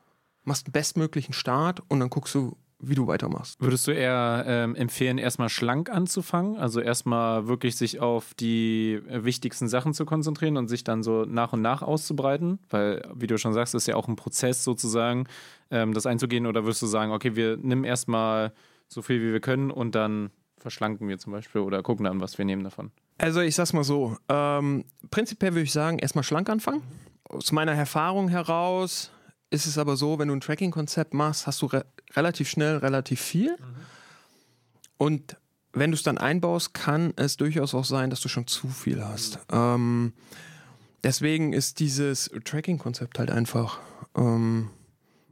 [0.44, 3.60] machst einen bestmöglichen Start und dann guckst du, wie du weitermachst.
[3.60, 6.56] Würdest du eher ähm, empfehlen, erstmal schlank anzufangen?
[6.56, 11.52] Also erstmal wirklich sich auf die wichtigsten Sachen zu konzentrieren und sich dann so nach
[11.52, 12.60] und nach auszubreiten?
[12.70, 15.26] Weil, wie du schon sagst, ist ja auch ein Prozess sozusagen,
[15.70, 16.46] ähm, das einzugehen.
[16.46, 18.52] Oder würdest du sagen, okay, wir nehmen erstmal
[18.86, 22.38] so viel, wie wir können und dann verschlanken wir zum Beispiel oder gucken dann, was
[22.38, 22.90] wir nehmen davon?
[23.18, 26.82] Also ich sag's mal so, ähm, prinzipiell würde ich sagen, erstmal schlank anfangen.
[27.24, 29.10] Aus meiner Erfahrung heraus
[29.50, 31.84] ist es aber so, wenn du ein Tracking-Konzept machst, hast du re
[32.14, 33.56] relativ schnell relativ viel.
[34.96, 35.36] Und
[35.72, 39.04] wenn du es dann einbaust, kann es durchaus auch sein, dass du schon zu viel
[39.04, 39.38] hast.
[39.52, 40.12] Ähm,
[41.04, 43.78] deswegen ist dieses Tracking-Konzept halt einfach
[44.16, 44.70] ähm,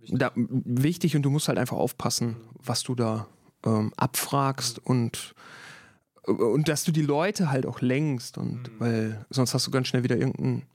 [0.08, 3.26] da, wichtig und du musst halt einfach aufpassen, was du da
[3.64, 5.34] ähm, abfragst und
[6.26, 10.02] und dass du die Leute halt auch lenkst und weil sonst hast du ganz schnell
[10.02, 10.66] wieder irgendeinen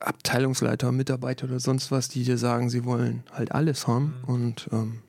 [0.00, 5.02] Abteilungsleiter, Mitarbeiter oder sonst was, die dir sagen, sie wollen halt alles haben und ähm,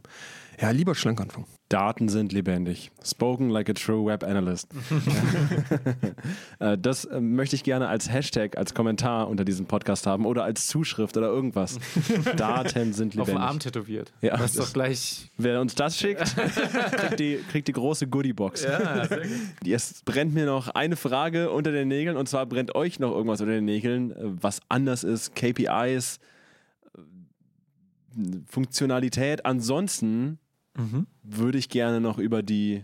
[0.59, 1.47] ja, lieber schlank anfangen.
[1.69, 2.91] Daten sind lebendig.
[3.03, 4.69] Spoken like a true Web Analyst.
[6.59, 10.43] Äh, das äh, möchte ich gerne als Hashtag, als Kommentar unter diesem Podcast haben oder
[10.43, 11.77] als Zuschrift oder irgendwas.
[12.35, 13.41] Daten sind Auf dem lebendig.
[13.41, 14.11] Arm tätowiert.
[14.21, 15.29] Ja, das ist doch gleich.
[15.37, 18.63] Wer uns das schickt, kriegt die, kriegt die große Goodiebox.
[18.63, 19.07] Ja.
[19.63, 23.41] Jetzt brennt mir noch eine Frage unter den Nägeln und zwar brennt euch noch irgendwas
[23.41, 26.19] unter den Nägeln, äh, was anders ist, KPIs,
[28.47, 29.45] Funktionalität.
[29.45, 30.39] Ansonsten
[30.77, 31.07] Mhm.
[31.23, 32.83] würde ich gerne noch über die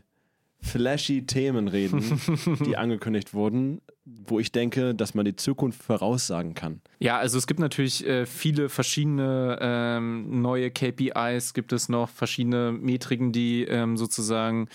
[0.63, 2.01] flashy Themen reden,
[2.65, 6.81] die angekündigt wurden, wo ich denke, dass man die Zukunft voraussagen kann.
[6.99, 12.71] Ja, also es gibt natürlich äh, viele verschiedene ähm, neue KPIs, gibt es noch verschiedene
[12.71, 14.69] Metriken, die ähm, sozusagen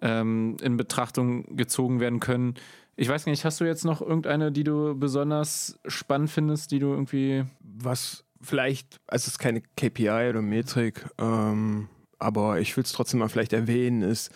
[0.00, 2.54] ähm, in Betrachtung gezogen werden können.
[2.96, 6.78] Ich weiß gar nicht, hast du jetzt noch irgendeine, die du besonders spannend findest, die
[6.78, 7.44] du irgendwie.
[7.60, 13.20] Was vielleicht, also es ist keine KPI oder Metrik, ähm, aber ich will es trotzdem
[13.20, 14.30] mal vielleicht erwähnen, ist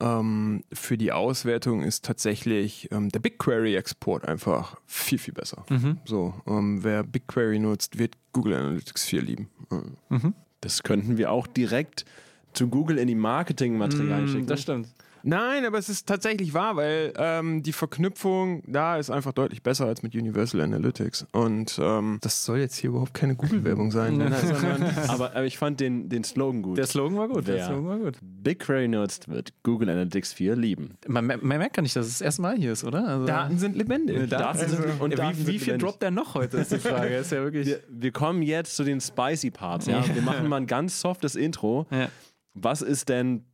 [0.00, 5.64] ähm, für die Auswertung ist tatsächlich ähm, der BigQuery-Export einfach viel, viel besser.
[6.04, 9.48] So, ähm, wer BigQuery nutzt, wird Google Analytics 4 lieben.
[10.10, 12.04] Ähm, Das könnten wir auch direkt
[12.52, 14.46] zu Google in die Marketingmaterialien Mm, schicken.
[14.46, 14.88] das stimmt.
[15.22, 19.86] Nein, aber es ist tatsächlich wahr, weil ähm, die Verknüpfung da ist einfach deutlich besser
[19.86, 21.26] als mit Universal Analytics.
[21.32, 24.18] Und ähm, das soll jetzt hier überhaupt keine Google-Werbung sein.
[24.28, 24.34] Ne?
[25.08, 26.78] aber, aber ich fand den, den Slogan gut.
[26.78, 27.46] Der Slogan war gut.
[27.46, 28.18] Der Wer Slogan war gut.
[28.22, 30.94] BigQuery nutzt, wird Google Analytics 4 lieben.
[31.06, 33.06] Man, man merkt gar nicht, dass es das erste Mal hier ist, oder?
[33.06, 34.28] Also, Daten sind lebendig.
[34.28, 37.16] Daten sind- Also- und wie, wie viel droppt der noch heute, ist die Frage.
[37.16, 37.66] ist ja wirklich.
[37.66, 39.86] Wir, wir kommen jetzt zu den spicy Parts.
[39.86, 40.02] Ja?
[40.14, 41.86] Wir machen mal ein ganz softes Intro.
[41.90, 42.08] Ja.
[42.54, 43.44] Was ist denn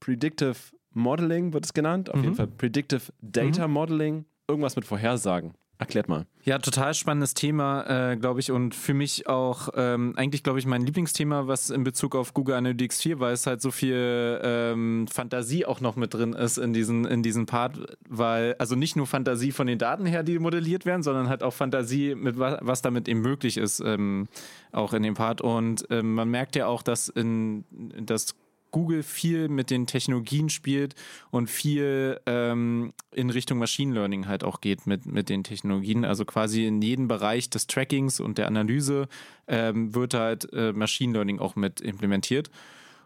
[0.00, 0.54] Predictive
[0.98, 2.12] Modeling, wird es genannt?
[2.12, 4.24] Auf jeden Fall Predictive Data Modeling.
[4.48, 5.54] Irgendwas mit Vorhersagen.
[5.80, 6.26] Erklärt mal.
[6.42, 10.66] Ja, total spannendes Thema, äh, glaube ich, und für mich auch ähm, eigentlich, glaube ich,
[10.66, 15.06] mein Lieblingsthema, was in Bezug auf Google Analytics 4, weil es halt so viel ähm,
[15.06, 19.06] Fantasie auch noch mit drin ist in diesen, in diesen Part, weil, also nicht nur
[19.06, 22.82] Fantasie von den Daten her, die modelliert werden, sondern halt auch Fantasie, mit was, was
[22.82, 24.26] damit eben möglich ist, ähm,
[24.72, 25.40] auch in dem Part.
[25.40, 27.64] Und ähm, man merkt ja auch, dass in
[28.00, 28.34] dass
[28.70, 30.94] Google viel mit den Technologien spielt
[31.30, 36.04] und viel ähm, in Richtung Machine Learning halt auch geht mit, mit den Technologien.
[36.04, 39.08] Also quasi in jedem Bereich des Trackings und der Analyse
[39.46, 42.50] ähm, wird halt äh, Machine Learning auch mit implementiert.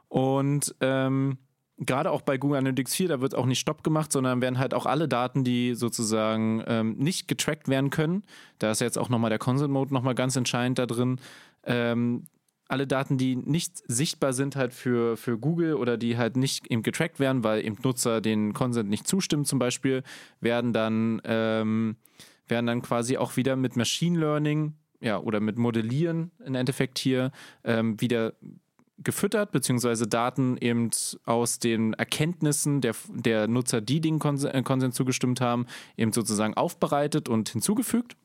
[0.09, 1.39] Und ähm,
[1.79, 4.75] gerade auch bei Google Analytics 4, da wird auch nicht Stopp gemacht, sondern werden halt
[4.75, 8.23] auch alle Daten, die sozusagen ähm, nicht getrackt werden können,
[8.59, 11.19] da ist jetzt auch nochmal der Consent Mode nochmal ganz entscheidend da drin,
[11.65, 12.25] ähm,
[12.69, 16.83] alle Daten, die nicht sichtbar sind halt für, für Google oder die halt nicht eben
[16.83, 20.03] getrackt werden, weil eben Nutzer den Consent nicht zustimmen zum Beispiel,
[20.41, 21.97] werden dann, ähm,
[22.49, 27.33] werden dann quasi auch wieder mit Machine Learning ja, oder mit Modellieren im Endeffekt hier
[27.65, 28.35] ähm, wieder
[28.99, 30.91] gefüttert, beziehungsweise Daten eben
[31.25, 36.55] aus den Erkenntnissen der, der Nutzer, die den Kons äh, Konsens zugestimmt haben, eben sozusagen
[36.55, 38.17] aufbereitet und hinzugefügt.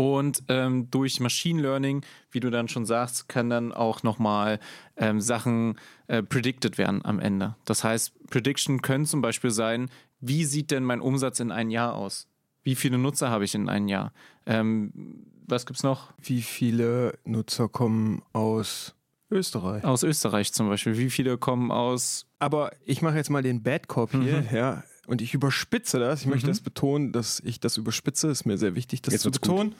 [0.00, 4.60] Und ähm, durch Machine Learning, wie du dann schon sagst, kann dann auch nochmal
[4.96, 7.56] ähm, Sachen äh, predicted werden am Ende.
[7.64, 11.96] Das heißt, Prediction können zum Beispiel sein, wie sieht denn mein Umsatz in einem Jahr
[11.96, 12.28] aus?
[12.62, 14.12] Wie viele Nutzer habe ich in einem Jahr?
[14.46, 16.12] Ähm, was gibt's noch?
[16.22, 18.94] Wie viele Nutzer kommen aus
[19.32, 19.82] Österreich?
[19.82, 20.96] Aus Österreich zum Beispiel.
[20.96, 22.24] Wie viele kommen aus.
[22.38, 24.48] Aber ich mache jetzt mal den Bad Cop hier, Mhm.
[24.56, 24.84] ja.
[25.08, 26.20] Und ich überspitze das.
[26.20, 26.50] Ich möchte Mhm.
[26.50, 28.28] das betonen, dass ich das überspitze.
[28.28, 29.74] Ist mir sehr wichtig, das Jetzt zu betonen.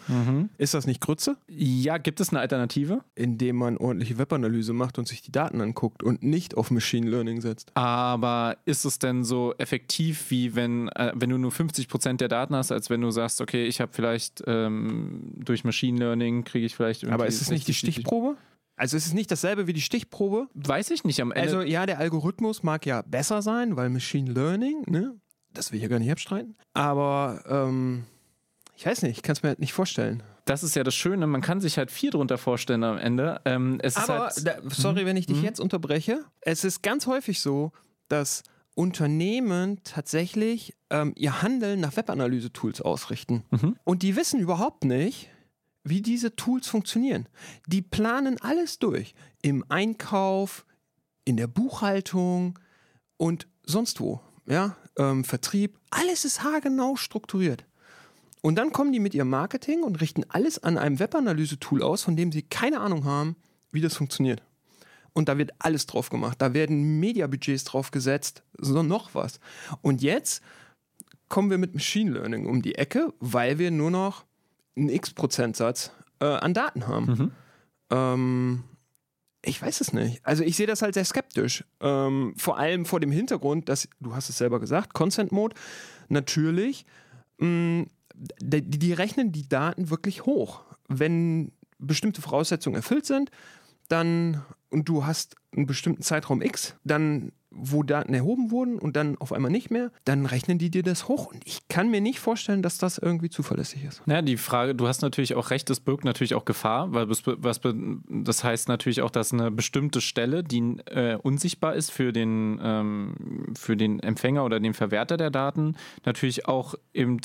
[0.56, 1.36] Ist das nicht Grütze?
[1.48, 3.02] Ja, gibt es eine Alternative?
[3.14, 7.42] Indem man ordentliche Webanalyse macht und sich die Daten anguckt und nicht auf Machine Learning
[7.42, 7.70] setzt.
[7.74, 12.54] Aber ist es denn so effektiv, wie wenn, äh, wenn du nur 50% der Daten
[12.56, 16.74] hast, als wenn du sagst, okay, ich habe vielleicht ähm, durch Machine Learning kriege ich
[16.74, 17.14] vielleicht irgendwie.
[17.14, 18.36] Aber ist es nicht die 60, Stichprobe?
[18.78, 20.48] Also ist es nicht dasselbe wie die Stichprobe?
[20.54, 21.42] Weiß ich nicht am Ende.
[21.42, 25.14] Also ja, der Algorithmus mag ja besser sein, weil Machine Learning, ne?
[25.52, 26.56] Das will ich ja gar nicht abstreiten.
[26.74, 28.04] Aber ähm,
[28.76, 30.22] ich weiß nicht, ich kann es mir halt nicht vorstellen.
[30.44, 33.40] das ist ja das Schöne, man kann sich halt viel drunter vorstellen am Ende.
[33.44, 35.44] Ähm, es Aber, ist halt, da, sorry, wenn ich dich Mhm.
[35.44, 36.24] jetzt unterbreche.
[36.40, 37.72] Es ist ganz häufig so,
[38.08, 38.42] dass
[38.74, 43.42] Unternehmen tatsächlich ähm, ihr Handeln nach Webanalyse-Tools ausrichten.
[43.50, 43.76] Mhm.
[43.84, 45.28] Und die wissen überhaupt nicht,
[45.84, 47.28] wie diese Tools funktionieren.
[47.66, 49.14] Die planen alles durch.
[49.42, 50.66] Im Einkauf,
[51.24, 52.58] in der Buchhaltung
[53.16, 54.20] und sonst wo.
[54.46, 55.78] Ja, ähm, Vertrieb.
[55.90, 57.64] Alles ist haargenau strukturiert.
[58.40, 62.16] Und dann kommen die mit ihrem Marketing und richten alles an einem Webanalyse-Tool aus, von
[62.16, 63.36] dem sie keine Ahnung haben,
[63.72, 64.42] wie das funktioniert.
[65.12, 66.40] Und da wird alles drauf gemacht.
[66.40, 69.40] Da werden Mediabudgets drauf gesetzt, so noch was.
[69.82, 70.42] Und jetzt
[71.28, 74.24] kommen wir mit Machine Learning um die Ecke, weil wir nur noch
[74.78, 77.06] einen X-Prozentsatz äh, an Daten haben.
[77.06, 77.30] Mhm.
[77.90, 78.64] Ähm,
[79.42, 80.24] ich weiß es nicht.
[80.24, 81.64] Also ich sehe das halt sehr skeptisch.
[81.80, 85.54] Ähm, vor allem vor dem Hintergrund, dass, du hast es selber gesagt, Consent Mode,
[86.08, 86.86] natürlich,
[87.38, 87.86] mh,
[88.40, 90.62] die, die rechnen die Daten wirklich hoch.
[90.88, 93.30] Wenn bestimmte Voraussetzungen erfüllt sind,
[93.88, 99.16] dann und du hast einen bestimmten Zeitraum X, dann wo Daten erhoben wurden und dann
[99.18, 101.26] auf einmal nicht mehr, dann rechnen die dir das hoch.
[101.26, 104.02] Und ich kann mir nicht vorstellen, dass das irgendwie zuverlässig ist.
[104.06, 107.22] Ja, die Frage, du hast natürlich auch recht, es birgt natürlich auch Gefahr, weil das,
[107.24, 107.60] was,
[108.08, 113.54] das heißt natürlich auch, dass eine bestimmte Stelle, die äh, unsichtbar ist für den, ähm,
[113.56, 117.18] für den Empfänger oder den Verwerter der Daten, natürlich auch eben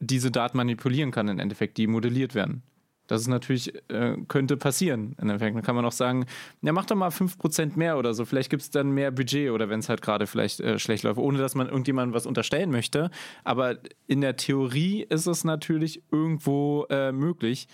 [0.00, 2.62] diese Daten manipulieren kann, im Endeffekt, die modelliert werden.
[3.06, 5.14] Das ist natürlich, äh, könnte passieren.
[5.18, 5.56] Im Endeffekt.
[5.56, 6.26] Dann kann man auch sagen,
[6.62, 8.24] ja, mach doch mal 5% mehr oder so.
[8.24, 11.18] Vielleicht gibt es dann mehr Budget oder wenn es halt gerade vielleicht äh, schlecht läuft,
[11.18, 13.10] ohne dass man irgendjemandem was unterstellen möchte.
[13.44, 17.68] Aber in der Theorie ist es natürlich irgendwo äh, möglich.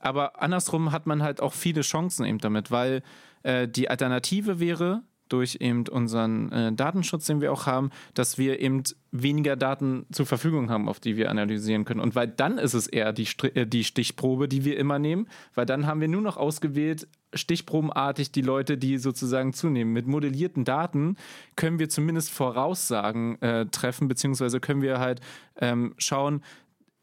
[0.00, 3.02] Aber andersrum hat man halt auch viele Chancen eben damit, weil
[3.42, 8.60] äh, die Alternative wäre, durch eben unseren äh, Datenschutz, den wir auch haben, dass wir
[8.60, 12.00] eben weniger Daten zur Verfügung haben, auf die wir analysieren können.
[12.00, 15.66] Und weil dann ist es eher die, äh, die Stichprobe, die wir immer nehmen, weil
[15.66, 19.92] dann haben wir nur noch ausgewählt, stichprobenartig die Leute, die sozusagen zunehmen.
[19.92, 21.16] Mit modellierten Daten
[21.56, 25.20] können wir zumindest Voraussagen äh, treffen, beziehungsweise können wir halt
[25.56, 26.42] ähm, schauen,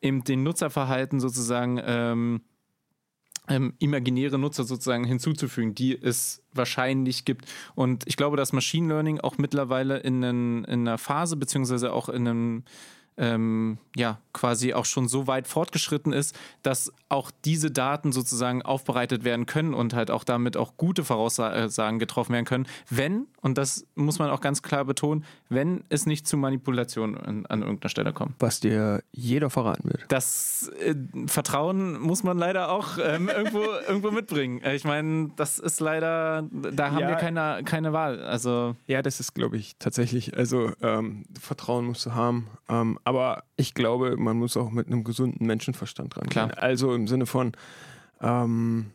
[0.01, 2.41] eben den Nutzerverhalten sozusagen ähm,
[3.47, 7.45] ähm, imaginäre Nutzer sozusagen hinzuzufügen, die es wahrscheinlich gibt.
[7.75, 12.10] Und ich glaube, dass Machine Learning auch mittlerweile in, einen, in einer Phase, beziehungsweise auch
[12.10, 12.63] in einem
[13.17, 19.23] ähm, ja, quasi auch schon so weit fortgeschritten ist, dass auch diese Daten sozusagen aufbereitet
[19.23, 23.86] werden können und halt auch damit auch gute Voraussagen getroffen werden können, wenn, und das
[23.95, 28.12] muss man auch ganz klar betonen, wenn es nicht zu Manipulationen an, an irgendeiner Stelle
[28.12, 28.36] kommt.
[28.39, 30.04] Was dir jeder verraten wird.
[30.10, 30.95] Das äh,
[31.28, 34.62] Vertrauen muss man leider auch ähm, irgendwo, irgendwo mitbringen.
[34.62, 37.08] Äh, Ich meine, das ist leider, da haben Ja.
[37.10, 38.19] wir keine, keine Wahl.
[38.21, 42.47] Also, Ja, das ist, glaube ich, tatsächlich, also ähm, Vertrauen musst du haben.
[43.06, 46.32] Aber ich glaube, man muss auch mit einem gesunden Menschenverstand rangehen.
[46.32, 46.58] Klar.
[46.58, 47.54] Also im Sinne von,
[48.20, 48.88] ähm,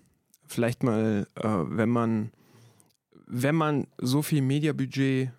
[0.47, 2.33] vielleicht mal, äh, wenn man,
[3.27, 5.31] wenn man so viel Mediabudget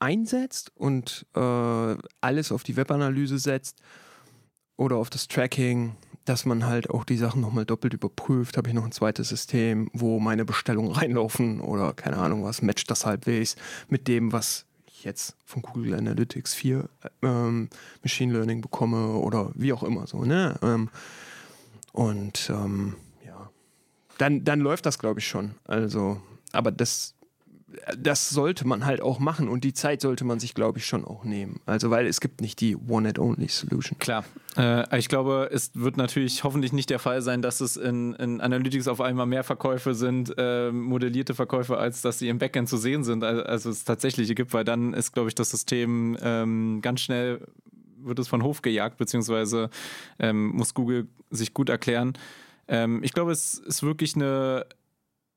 [0.00, 3.80] einsetzt und äh, alles auf die Webanalyse setzt
[4.76, 8.56] oder auf das Tracking, dass man halt auch die Sachen nochmal doppelt überprüft.
[8.56, 12.90] Habe ich noch ein zweites System, wo meine Bestellungen reinlaufen oder keine Ahnung was, matcht
[12.90, 13.54] das halbwegs
[13.88, 14.66] mit dem, was
[15.04, 16.88] jetzt von Google Analytics 4
[17.22, 17.68] ähm,
[18.02, 20.58] Machine Learning bekomme oder wie auch immer so, ne?
[20.62, 20.88] Ähm,
[21.92, 23.50] und ähm, ja,
[24.18, 25.54] dann, dann läuft das, glaube ich, schon.
[25.64, 26.20] Also,
[26.52, 27.14] aber das,
[27.96, 31.04] das sollte man halt auch machen und die Zeit sollte man sich, glaube ich, schon
[31.04, 31.60] auch nehmen.
[31.66, 33.98] Also, weil es gibt nicht die One-and-Only-Solution.
[33.98, 34.24] klar.
[34.56, 38.40] Äh, ich glaube, es wird natürlich hoffentlich nicht der Fall sein, dass es in, in
[38.40, 42.76] Analytics auf einmal mehr Verkäufe sind, äh, modellierte Verkäufe, als dass sie im Backend zu
[42.76, 47.00] sehen sind, als, es tatsächliche gibt, weil dann ist, glaube ich, das System ähm, ganz
[47.00, 47.46] schnell
[48.02, 49.70] wird es von Hof gejagt, beziehungsweise
[50.18, 52.14] ähm, muss Google sich gut erklären.
[52.66, 54.64] Ähm, ich glaube, es ist wirklich eine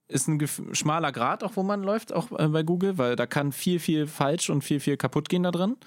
[0.07, 0.39] ist ein
[0.73, 4.07] schmaler Grad, auch wo man läuft, auch äh, bei Google, weil da kann viel, viel
[4.07, 5.77] falsch und viel, viel kaputt gehen da drin.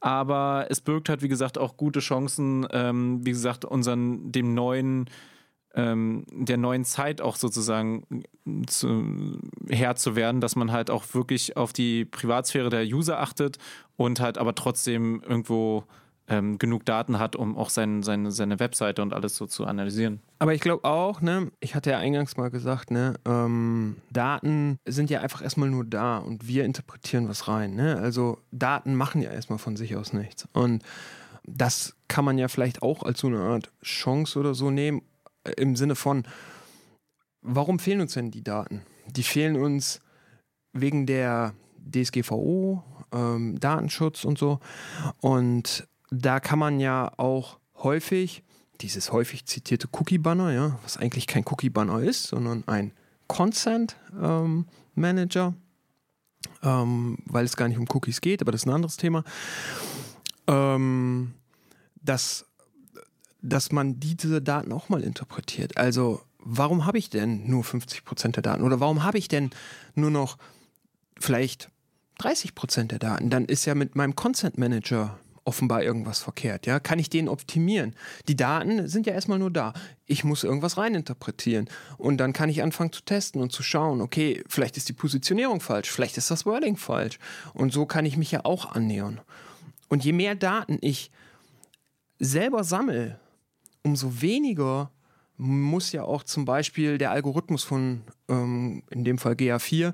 [0.00, 5.08] Aber es birgt halt, wie gesagt, auch gute Chancen, ähm, wie gesagt, unseren, dem neuen,
[5.74, 8.24] ähm, der neuen Zeit auch sozusagen
[8.66, 13.58] zu, Herr zu werden, dass man halt auch wirklich auf die Privatsphäre der User achtet
[13.96, 15.84] und halt aber trotzdem irgendwo
[16.28, 20.20] ähm, genug Daten hat, um auch sein, seine, seine Webseite und alles so zu analysieren.
[20.38, 25.10] Aber ich glaube auch, ne, ich hatte ja eingangs mal gesagt, ne, ähm, Daten sind
[25.10, 27.74] ja einfach erstmal nur da und wir interpretieren was rein.
[27.74, 27.98] Ne?
[27.98, 30.48] Also Daten machen ja erstmal von sich aus nichts.
[30.52, 30.82] Und
[31.46, 35.02] das kann man ja vielleicht auch als so eine Art Chance oder so nehmen,
[35.44, 36.24] äh, im Sinne von,
[37.42, 38.82] warum fehlen uns denn die Daten?
[39.06, 40.00] Die fehlen uns
[40.72, 41.54] wegen der
[41.90, 42.82] DSGVO,
[43.12, 44.58] ähm, Datenschutz und so.
[45.20, 48.42] Und da kann man ja auch häufig,
[48.80, 52.92] dieses häufig zitierte Cookie-Banner, ja, was eigentlich kein Cookie-Banner ist, sondern ein
[53.28, 55.56] Consent-Manager, ähm,
[56.62, 59.24] ähm, weil es gar nicht um Cookies geht, aber das ist ein anderes Thema,
[60.46, 61.34] ähm,
[62.02, 62.46] dass,
[63.40, 65.76] dass man diese Daten auch mal interpretiert.
[65.76, 68.62] Also, warum habe ich denn nur 50% der Daten?
[68.62, 69.50] Oder warum habe ich denn
[69.94, 70.36] nur noch
[71.18, 71.70] vielleicht
[72.20, 73.30] 30% der Daten?
[73.30, 76.66] Dann ist ja mit meinem Consent Manager offenbar irgendwas verkehrt.
[76.66, 76.80] Ja?
[76.80, 77.94] Kann ich den optimieren?
[78.28, 79.72] Die Daten sind ja erstmal nur da.
[80.06, 81.68] Ich muss irgendwas reininterpretieren.
[81.98, 85.60] Und dann kann ich anfangen zu testen und zu schauen, okay, vielleicht ist die Positionierung
[85.60, 87.18] falsch, vielleicht ist das Wording falsch.
[87.52, 89.20] Und so kann ich mich ja auch annähern.
[89.88, 91.10] Und je mehr Daten ich
[92.18, 93.18] selber sammle,
[93.82, 94.90] umso weniger
[95.36, 99.92] muss ja auch zum Beispiel der Algorithmus von, ähm, in dem Fall GA4,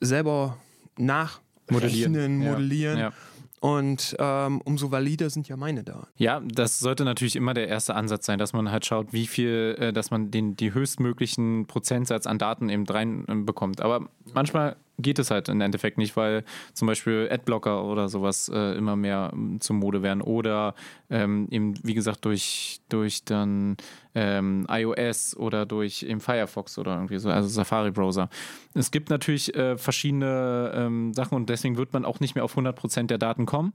[0.00, 0.58] selber
[0.96, 2.38] nachrechnen, modellieren.
[2.38, 2.98] modellieren.
[2.98, 3.12] Ja, ja.
[3.60, 6.08] Und ähm, umso valider sind ja meine Daten.
[6.16, 9.76] Ja, das sollte natürlich immer der erste Ansatz sein, dass man halt schaut, wie viel,
[9.78, 13.82] äh, dass man den die höchstmöglichen Prozentsatz an Daten eben rein äh.
[13.82, 18.76] Aber manchmal geht es halt im Endeffekt nicht, weil zum Beispiel Adblocker oder sowas äh,
[18.76, 20.74] immer mehr ähm, zur Mode werden oder
[21.10, 23.76] ähm, eben, wie gesagt, durch, durch dann
[24.14, 28.28] ähm, iOS oder durch eben Firefox oder irgendwie so, also Safari-Browser.
[28.74, 32.56] Es gibt natürlich äh, verschiedene ähm, Sachen und deswegen wird man auch nicht mehr auf
[32.56, 33.72] 100% der Daten kommen.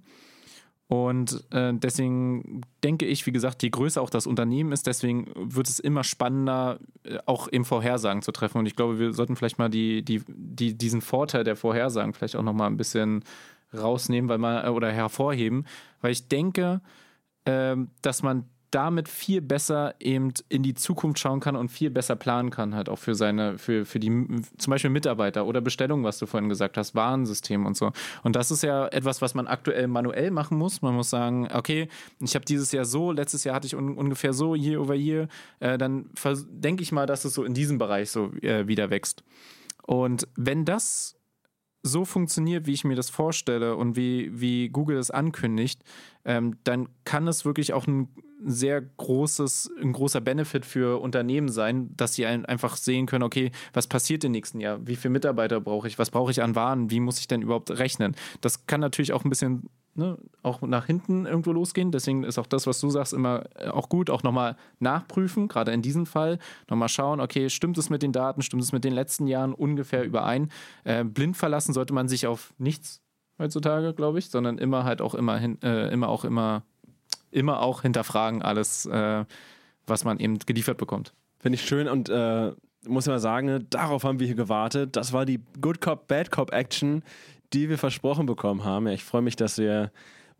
[0.88, 5.68] Und äh, deswegen denke ich, wie gesagt, je größer auch das Unternehmen ist, deswegen wird
[5.68, 8.60] es immer spannender, äh, auch im Vorhersagen zu treffen.
[8.60, 12.36] Und ich glaube, wir sollten vielleicht mal die, die, die, diesen Vorteil der Vorhersagen vielleicht
[12.36, 13.24] auch nochmal ein bisschen
[13.76, 15.66] rausnehmen, weil man, äh, oder hervorheben,
[16.02, 16.82] weil ich denke,
[17.46, 22.16] äh, dass man damit viel besser eben in die Zukunft schauen kann und viel besser
[22.16, 24.10] planen kann, halt auch für seine, für, für die
[24.58, 27.92] zum Beispiel Mitarbeiter oder Bestellungen, was du vorhin gesagt hast, Warensystem und so.
[28.24, 30.82] Und das ist ja etwas, was man aktuell manuell machen muss.
[30.82, 31.88] Man muss sagen, okay,
[32.20, 35.28] ich habe dieses Jahr so, letztes Jahr hatte ich un ungefähr so, year over year,
[35.60, 36.10] äh, dann
[36.50, 39.24] denke ich mal, dass es so in diesem Bereich so äh, wieder wächst.
[39.84, 41.16] Und wenn das
[41.86, 45.84] so funktioniert, wie ich mir das vorstelle und wie, wie Google es ankündigt,
[46.26, 48.10] ähm, dann kann es wirklich auch ein
[48.44, 53.88] sehr großes, ein großer Benefit für Unternehmen sein, dass sie einfach sehen können, okay, was
[53.88, 54.86] passiert im nächsten Jahr?
[54.86, 55.98] Wie viele Mitarbeiter brauche ich?
[55.98, 56.92] Was brauche ich an Waren?
[56.92, 58.16] Wie muss ich denn überhaupt rechnen?
[58.42, 61.92] Das kann natürlich auch ein bisschen ne, auch nach hinten irgendwo losgehen.
[61.92, 64.10] Deswegen ist auch das, was du sagst, immer äh, auch gut.
[64.10, 66.40] Auch nochmal nachprüfen, gerade in diesem Fall.
[66.70, 70.04] Nochmal schauen, okay, stimmt es mit den Daten, stimmt es mit den letzten Jahren ungefähr
[70.04, 70.52] überein?
[70.84, 73.02] Äh, blind verlassen sollte man sich auf nichts
[73.38, 76.64] heutzutage, glaube ich, sondern immer halt auch immer hin, äh, immer auch immer,
[77.36, 79.26] immer auch hinterfragen alles, äh,
[79.86, 81.14] was man eben geliefert bekommt.
[81.40, 82.52] Finde ich schön und äh,
[82.88, 84.96] muss mal sagen, darauf haben wir hier gewartet.
[84.96, 87.04] Das war die Good Cop, Bad Cop Action,
[87.54, 88.88] die wir versprochen bekommen haben.
[88.88, 89.92] Ja, ich freue mich, dass wir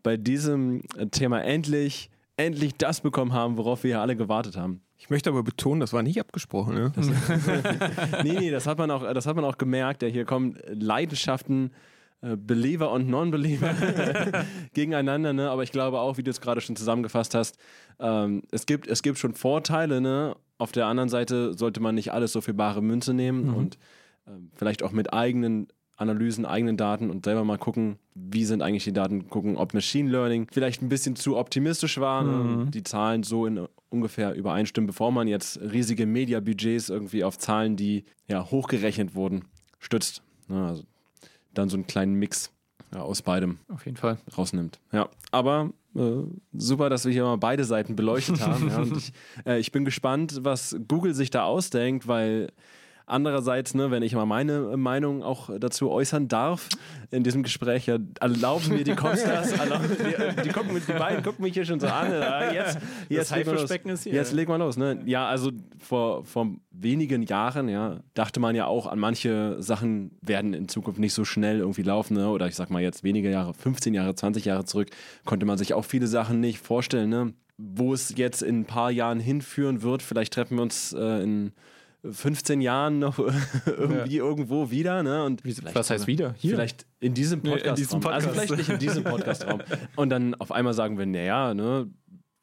[0.02, 4.80] bei diesem Thema endlich, endlich das bekommen haben, worauf wir ja alle gewartet haben.
[4.98, 6.74] Ich möchte aber betonen, das war nicht abgesprochen.
[6.74, 6.92] Ne?
[6.94, 7.06] Das
[8.24, 10.02] nee, nee, das hat man auch, das hat man auch gemerkt.
[10.02, 11.95] Ja, hier kommen Leidenschaften, äh,
[12.34, 13.74] Believer und Non-Believer
[14.74, 15.32] gegeneinander.
[15.32, 15.50] Ne?
[15.50, 17.58] Aber ich glaube auch, wie du es gerade schon zusammengefasst hast,
[18.00, 20.00] ähm, es, gibt, es gibt schon Vorteile.
[20.00, 20.34] Ne?
[20.58, 23.54] Auf der anderen Seite sollte man nicht alles so für bare Münze nehmen mhm.
[23.54, 23.74] und
[24.26, 28.84] äh, vielleicht auch mit eigenen Analysen, eigenen Daten und selber mal gucken, wie sind eigentlich
[28.84, 32.32] die Daten, gucken, ob Machine Learning vielleicht ein bisschen zu optimistisch war, ne?
[32.32, 32.70] mhm.
[32.70, 38.04] die Zahlen so in ungefähr übereinstimmen, bevor man jetzt riesige Media-Budgets irgendwie auf Zahlen, die
[38.28, 39.44] ja hochgerechnet wurden,
[39.78, 40.22] stützt.
[40.48, 40.66] Ne?
[40.66, 40.84] Also
[41.58, 42.50] dann so einen kleinen Mix
[42.94, 44.78] ja, aus beidem auf jeden Fall rausnimmt.
[44.92, 48.68] Ja, aber äh, super, dass wir hier mal beide Seiten beleuchtet haben.
[48.68, 49.12] ja, und ich,
[49.46, 52.52] äh, ich bin gespannt, was Google sich da ausdenkt, weil
[53.08, 56.68] Andererseits, ne, wenn ich mal meine Meinung auch dazu äußern darf
[57.12, 59.88] in diesem Gespräch, ja, erlauben mir die erlauben,
[60.36, 62.10] die, die, gucken, die beiden gucken mich hier schon so an.
[62.52, 62.78] Jetzt,
[63.08, 64.04] jetzt, legen wir los.
[64.06, 64.76] jetzt legen wir los.
[64.76, 65.02] Ne?
[65.04, 70.52] Ja, also vor, vor wenigen Jahren ja, dachte man ja auch, an manche Sachen werden
[70.52, 72.14] in Zukunft nicht so schnell irgendwie laufen.
[72.14, 72.28] Ne?
[72.28, 74.88] Oder ich sag mal jetzt wenige Jahre, 15 Jahre, 20 Jahre zurück,
[75.24, 77.10] konnte man sich auch viele Sachen nicht vorstellen.
[77.10, 77.34] Ne?
[77.56, 81.52] Wo es jetzt in ein paar Jahren hinführen wird, vielleicht treffen wir uns äh, in
[82.10, 83.18] 15 Jahren noch
[83.66, 84.24] irgendwie ja.
[84.24, 85.02] irgendwo wieder.
[85.02, 85.24] Ne?
[85.24, 85.42] Und
[85.74, 86.34] Was heißt wieder?
[86.38, 86.52] Hier?
[86.54, 87.64] Vielleicht in diesem Podcast.
[87.64, 88.26] Nee, in diesem Podcast.
[88.26, 89.62] Also vielleicht nicht in diesem Podcastraum.
[89.96, 91.88] Und dann auf einmal sagen wir, naja, ne,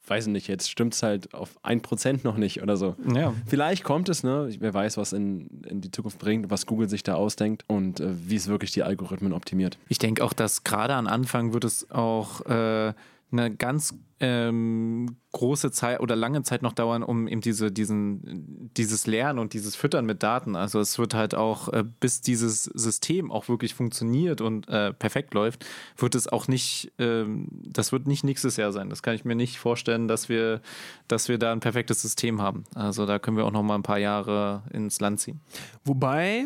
[0.08, 2.96] weiß nicht, jetzt stimmt es halt auf 1% noch nicht oder so.
[3.14, 3.34] Ja.
[3.46, 4.50] Vielleicht kommt es, ne?
[4.60, 8.10] Wer weiß, was in, in die Zukunft bringt, was Google sich da ausdenkt und äh,
[8.28, 9.78] wie es wirklich die Algorithmen optimiert.
[9.88, 12.94] Ich denke auch, dass gerade am Anfang wird es auch äh,
[13.34, 19.06] eine ganz ähm, große Zeit oder lange Zeit noch dauern, um eben diese, diesen, dieses
[19.06, 20.56] Lernen und dieses Füttern mit Daten.
[20.56, 25.34] Also es wird halt auch, äh, bis dieses System auch wirklich funktioniert und äh, perfekt
[25.34, 25.66] läuft,
[25.98, 28.90] wird es auch nicht, ähm, das wird nicht nächstes Jahr sein.
[28.90, 30.62] Das kann ich mir nicht vorstellen, dass wir,
[31.10, 32.64] dass wir da ein perfektes System haben.
[32.76, 35.42] Also da können wir auch noch mal ein paar Jahre ins Land ziehen.
[35.84, 36.46] Wobei,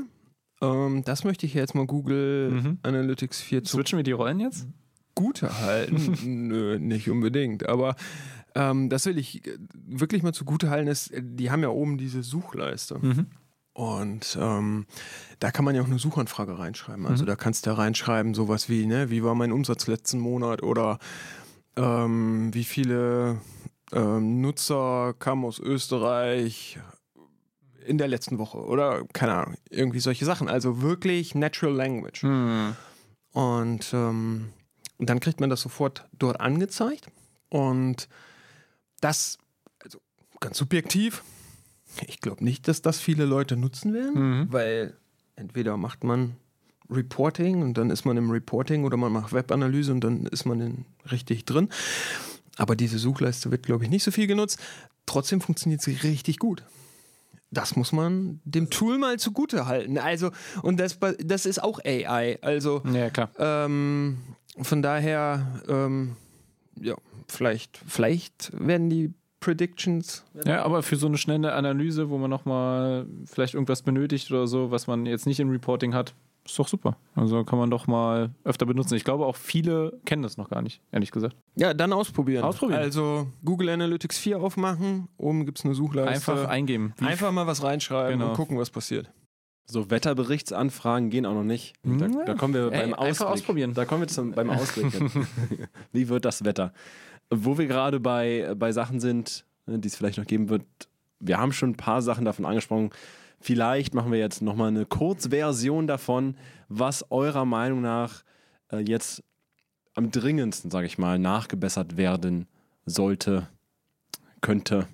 [0.62, 2.80] ähm, das möchte ich jetzt mal Google mhm.
[2.82, 3.78] Analytics 4 zu.
[3.78, 4.68] Switchen wir die Rollen jetzt?
[5.18, 6.18] Gute halten.
[6.48, 7.68] Nö, nicht unbedingt.
[7.68, 7.96] Aber
[8.56, 9.42] ähm, das will ich
[9.74, 13.00] wirklich mal zugute halten, ist, die haben ja oben diese Suchleiste.
[13.00, 13.28] Mhm.
[13.74, 14.86] Und ähm,
[15.40, 17.06] da kann man ja auch eine Suchanfrage reinschreiben.
[17.06, 17.28] Also mhm.
[17.28, 20.98] da kannst du reinschreiben, sowas wie, ne, wie war mein Umsatz letzten Monat oder
[21.76, 23.40] ähm, wie viele
[23.92, 26.80] ähm, Nutzer kamen aus Österreich
[27.86, 30.50] in der letzten Woche oder keine Ahnung, irgendwie solche Sachen.
[30.50, 32.24] Also wirklich Natural Language.
[32.24, 32.76] Mhm.
[33.32, 34.50] Und ähm,
[34.98, 37.08] und dann kriegt man das sofort dort angezeigt.
[37.50, 38.08] Und
[39.02, 39.38] das,
[39.84, 40.00] also
[40.40, 41.24] ganz subjektiv,
[42.08, 44.52] ich glaube nicht, dass das viele Leute nutzen werden, mhm.
[44.52, 44.98] weil
[45.36, 46.36] entweder macht man
[46.90, 50.62] Reporting und dann ist man im Reporting oder man macht Webanalyse und dann ist man
[50.62, 51.70] in, richtig drin.
[52.58, 54.60] Aber diese Suchleiste wird, glaube ich, nicht so viel genutzt.
[55.06, 56.64] Trotzdem funktioniert sie richtig gut.
[57.52, 59.98] Das muss man dem Tool mal zugute halten.
[59.98, 60.32] Also,
[60.62, 62.40] und das, das ist auch AI.
[62.42, 63.30] Also, ja, klar.
[63.40, 64.18] Ähm,
[64.62, 66.18] von daher, ähm,
[66.80, 66.96] ja,
[67.28, 70.26] vielleicht, vielleicht werden die Predictions.
[70.46, 74.72] Ja, aber für so eine schnelle Analyse, wo man nochmal vielleicht irgendwas benötigt oder so,
[74.72, 76.14] was man jetzt nicht im Reporting hat,
[76.50, 76.98] ist doch super.
[77.16, 78.96] Also kann man doch mal öfter benutzen.
[78.96, 81.36] Ich glaube auch viele kennen das noch gar nicht, ehrlich gesagt.
[81.56, 82.44] Ja, dann ausprobieren.
[82.44, 82.80] Ausprobieren.
[82.80, 86.32] Also Google Analytics 4 aufmachen, oben gibt es eine Suchleiste.
[86.32, 86.94] Einfach eingeben.
[87.00, 88.30] Einfach mal was reinschreiben genau.
[88.32, 89.12] und gucken, was passiert.
[89.70, 91.74] So Wetterberichtsanfragen gehen auch noch nicht.
[91.84, 93.30] Da, da kommen wir Ey, beim Ausblick.
[93.30, 93.74] ausprobieren.
[93.74, 94.88] Da kommen wir zum, beim Ausblick.
[95.92, 96.72] Wie wird das Wetter?
[97.30, 100.64] Wo wir gerade bei, bei Sachen sind, die es vielleicht noch geben wird,
[101.20, 102.92] wir haben schon ein paar Sachen davon angesprochen.
[103.40, 106.36] Vielleicht machen wir jetzt nochmal eine Kurzversion davon,
[106.70, 108.24] was eurer Meinung nach
[108.72, 109.24] äh, jetzt
[109.94, 112.48] am dringendsten, sage ich mal, nachgebessert werden
[112.86, 113.48] sollte,
[114.42, 114.88] könnte,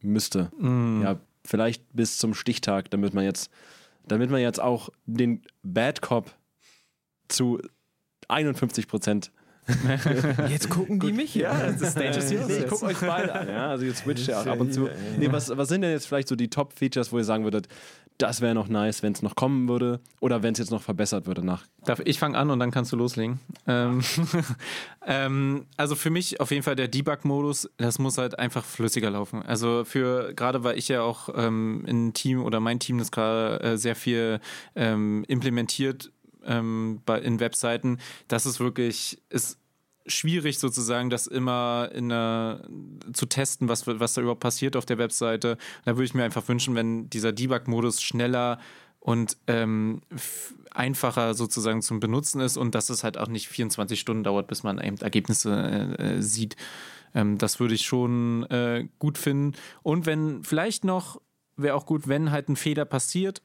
[0.00, 0.50] müsste.
[0.58, 1.02] Mm.
[1.02, 3.50] Ja, vielleicht bis zum Stichtag, damit man jetzt
[4.10, 6.34] damit man jetzt auch den Bad Cop
[7.28, 7.60] zu
[8.28, 9.32] 51 Prozent
[10.48, 11.72] Jetzt gucken die mich ja.
[11.72, 12.50] Das Stage is yours.
[12.50, 13.48] ich gucke euch beide an.
[13.48, 13.68] Ja?
[13.68, 14.88] Also jetzt switcht ja auch ab und zu.
[15.18, 17.68] Nee, was, was sind denn jetzt vielleicht so die Top-Features, wo ihr sagen würdet,
[18.20, 21.26] das wäre noch nice, wenn es noch kommen würde oder wenn es jetzt noch verbessert
[21.26, 21.64] würde nach.
[21.84, 23.40] Darf ich fange an und dann kannst du loslegen.
[23.66, 24.02] Ähm,
[25.06, 29.42] ähm, also für mich auf jeden Fall der Debug-Modus, das muss halt einfach flüssiger laufen.
[29.42, 33.60] Also für gerade weil ich ja auch ähm, in Team oder mein Team das gerade
[33.62, 34.40] äh, sehr viel
[34.76, 36.12] ähm, implementiert
[36.44, 39.58] ähm, bei, in Webseiten, das ist wirklich, ist
[40.06, 42.62] schwierig sozusagen, das immer in einer,
[43.12, 45.56] zu testen, was, was da überhaupt passiert auf der Webseite.
[45.84, 48.58] Da würde ich mir einfach wünschen, wenn dieser Debug-Modus schneller
[48.98, 50.02] und ähm,
[50.70, 54.62] einfacher sozusagen zum Benutzen ist und dass es halt auch nicht 24 Stunden dauert, bis
[54.62, 56.56] man eben Ergebnisse äh, äh, sieht.
[57.14, 59.56] Ähm, das würde ich schon äh, gut finden.
[59.82, 61.20] Und wenn vielleicht noch,
[61.56, 63.42] wäre auch gut, wenn halt ein Fehler passiert,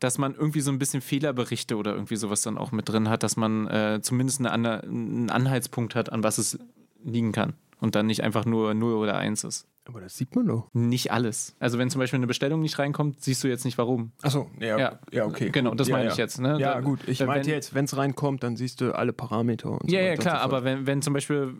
[0.00, 3.22] dass man irgendwie so ein bisschen Fehlerberichte oder irgendwie sowas dann auch mit drin hat,
[3.22, 6.58] dass man äh, zumindest eine, einen Anhaltspunkt hat, an was es
[7.04, 7.54] liegen kann.
[7.80, 9.66] Und dann nicht einfach nur 0 oder 1 ist.
[9.86, 10.70] Aber das sieht man doch.
[10.72, 11.54] Nicht alles.
[11.58, 14.12] Also wenn zum Beispiel eine Bestellung nicht reinkommt, siehst du jetzt nicht warum.
[14.22, 15.50] Achso, ja, ja, ja, okay.
[15.50, 16.12] Genau, das ja, meine ja.
[16.12, 16.40] ich jetzt.
[16.40, 16.58] Ne?
[16.58, 17.00] Ja, gut.
[17.06, 19.72] Ich wenn, meinte jetzt, wenn es reinkommt, dann siehst du alle Parameter.
[19.72, 20.40] Und ja, so ja, klar.
[20.40, 21.54] Aber wenn, wenn zum Beispiel,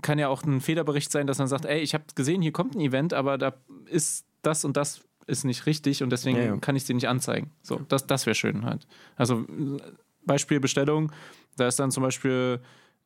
[0.00, 2.74] kann ja auch ein Fehlerbericht sein, dass man sagt, ey, ich habe gesehen, hier kommt
[2.74, 3.54] ein Event, aber da
[3.86, 6.56] ist das und das ist nicht richtig und deswegen ja, ja.
[6.56, 7.50] kann ich sie nicht anzeigen.
[7.62, 8.86] So, das, das wäre schön halt.
[9.16, 9.44] Also
[10.24, 11.12] Beispiel Bestellung,
[11.56, 12.60] da ist dann zum Beispiel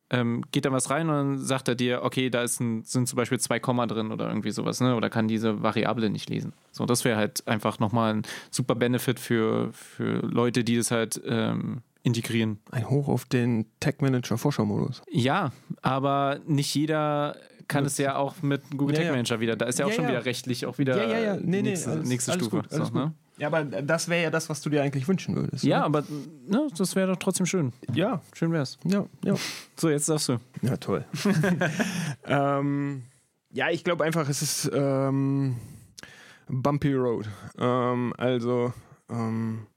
[0.09, 3.07] ähm, geht da was rein und dann sagt er dir, okay, da ist ein, sind
[3.07, 4.95] zum Beispiel zwei Komma drin oder irgendwie sowas, ne?
[4.95, 6.53] Oder kann diese Variable nicht lesen.
[6.71, 11.21] So, das wäre halt einfach nochmal ein super Benefit für, für Leute, die das halt
[11.25, 12.59] ähm, integrieren.
[12.71, 15.01] Ein Hoch auf den Tech Manager Vorschau-Modus.
[15.09, 15.51] Ja,
[15.81, 17.35] aber nicht jeder
[17.67, 19.11] kann es ja auch mit Google Ja, Tag ja.
[19.11, 19.55] Manager wieder.
[19.55, 21.35] Da ist ja auch Ja, schon wieder rechtlich auch wieder Ja, ja, ja.
[21.35, 22.61] Nee, nee, nächste, alles- nächste alles Stufe.
[22.61, 23.13] gut, so, ne?
[23.39, 25.63] Ja, aber das wäre ja das, was du dir eigentlich wünschen würdest.
[25.63, 25.85] Ja, ne?
[25.85, 26.03] aber
[26.47, 27.71] ne, das wäre doch trotzdem schön.
[27.93, 28.79] Ja, Schön wär's.
[28.83, 29.35] ja, ja.
[29.75, 30.37] So, jetzt darfst du.
[30.63, 31.05] Ja, toll.
[32.25, 33.03] ähm,
[33.51, 35.55] ja, ich glaube einfach, es ist ähm,
[36.47, 37.27] Bumpy Road.
[37.59, 38.73] Ähm, also,
[39.09, 39.67] ähm,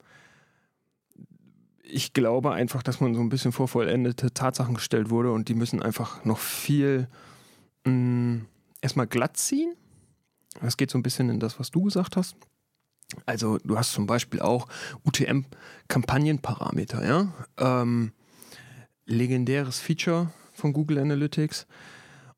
[1.83, 5.55] ich glaube einfach, dass man so ein bisschen vor vollendete Tatsachen gestellt wurde und die
[5.55, 7.09] müssen einfach noch viel
[7.85, 8.43] mh,
[8.81, 9.75] erstmal glatt ziehen.
[10.61, 12.37] Das geht so ein bisschen in das, was du gesagt hast.
[13.27, 14.69] Also, du hast zum Beispiel auch
[15.05, 17.33] UTM-Kampagnenparameter, ja.
[17.59, 18.13] Ähm,
[19.05, 21.67] legendäres Feature von Google Analytics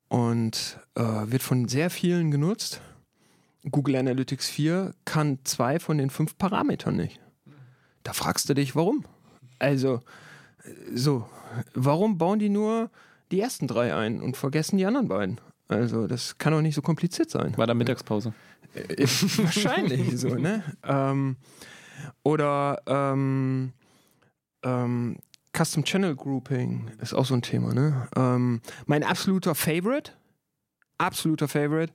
[0.07, 2.81] und äh, wird von sehr vielen genutzt.
[3.69, 7.19] Google Analytics 4 kann zwei von den fünf Parametern nicht.
[8.03, 9.05] Da fragst du dich, warum?
[9.59, 10.01] Also,
[10.63, 11.29] äh, so,
[11.73, 12.89] warum bauen die nur
[13.33, 15.41] die ersten drei ein und vergessen die anderen beiden?
[15.67, 17.57] Also, das kann doch nicht so kompliziert sein.
[17.57, 18.33] War da Mittagspause.
[18.75, 19.07] Äh,
[19.37, 20.63] Wahrscheinlich so, ne?
[20.83, 21.37] Ähm,
[22.21, 23.73] oder ähm,
[24.63, 25.17] ähm,
[25.55, 28.07] Custom Channel Grouping ist auch so ein Thema, ne?
[28.15, 30.11] Ähm, mein absoluter Favorite,
[30.99, 31.93] absoluter Favorite,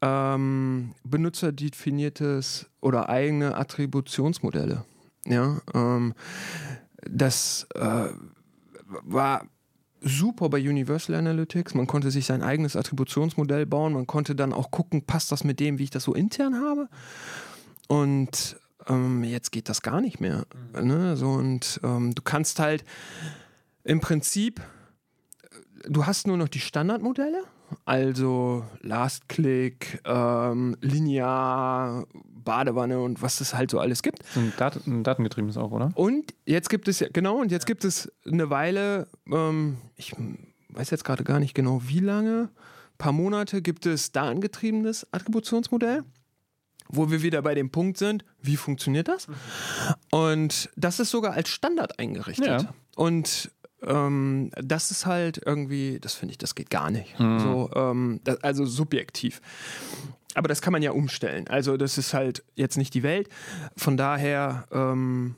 [0.00, 4.84] ähm, benutzerdefiniertes oder eigene Attributionsmodelle.
[5.26, 6.14] Ja, ähm,
[7.02, 8.08] das äh,
[9.02, 9.46] war
[10.04, 11.74] super bei Universal Analytics.
[11.74, 13.92] Man konnte sich sein eigenes Attributionsmodell bauen.
[13.92, 16.88] Man konnte dann auch gucken, passt das mit dem, wie ich das so intern habe.
[17.88, 18.56] Und
[18.88, 20.46] ähm, jetzt geht das gar nicht mehr.
[20.80, 21.16] Ne?
[21.16, 22.84] So, und ähm, du kannst halt
[23.82, 27.42] im Prinzip, äh, du hast nur noch die Standardmodelle.
[27.84, 32.06] Also Last Click, ähm, Linear,
[32.44, 34.22] Badewanne und was es halt so alles gibt.
[34.36, 35.92] Ein, Dat ein datengetriebenes auch, oder?
[35.94, 40.14] Und jetzt gibt es ja, genau, und jetzt gibt es eine Weile, ähm, ich
[40.68, 42.50] weiß jetzt gerade gar nicht genau wie lange,
[42.98, 46.04] paar Monate gibt es da angetriebenes Attributionsmodell,
[46.88, 49.26] wo wir wieder bei dem Punkt sind, wie funktioniert das?
[50.10, 52.46] Und das ist sogar als Standard eingerichtet.
[52.46, 52.74] Ja.
[52.96, 53.50] Und
[53.86, 57.14] ähm, das ist halt irgendwie, das finde ich, das geht gar nicht.
[57.18, 59.40] So, ähm, das, also subjektiv.
[60.34, 61.46] Aber das kann man ja umstellen.
[61.48, 63.28] Also das ist halt jetzt nicht die Welt.
[63.76, 65.36] Von daher, ähm,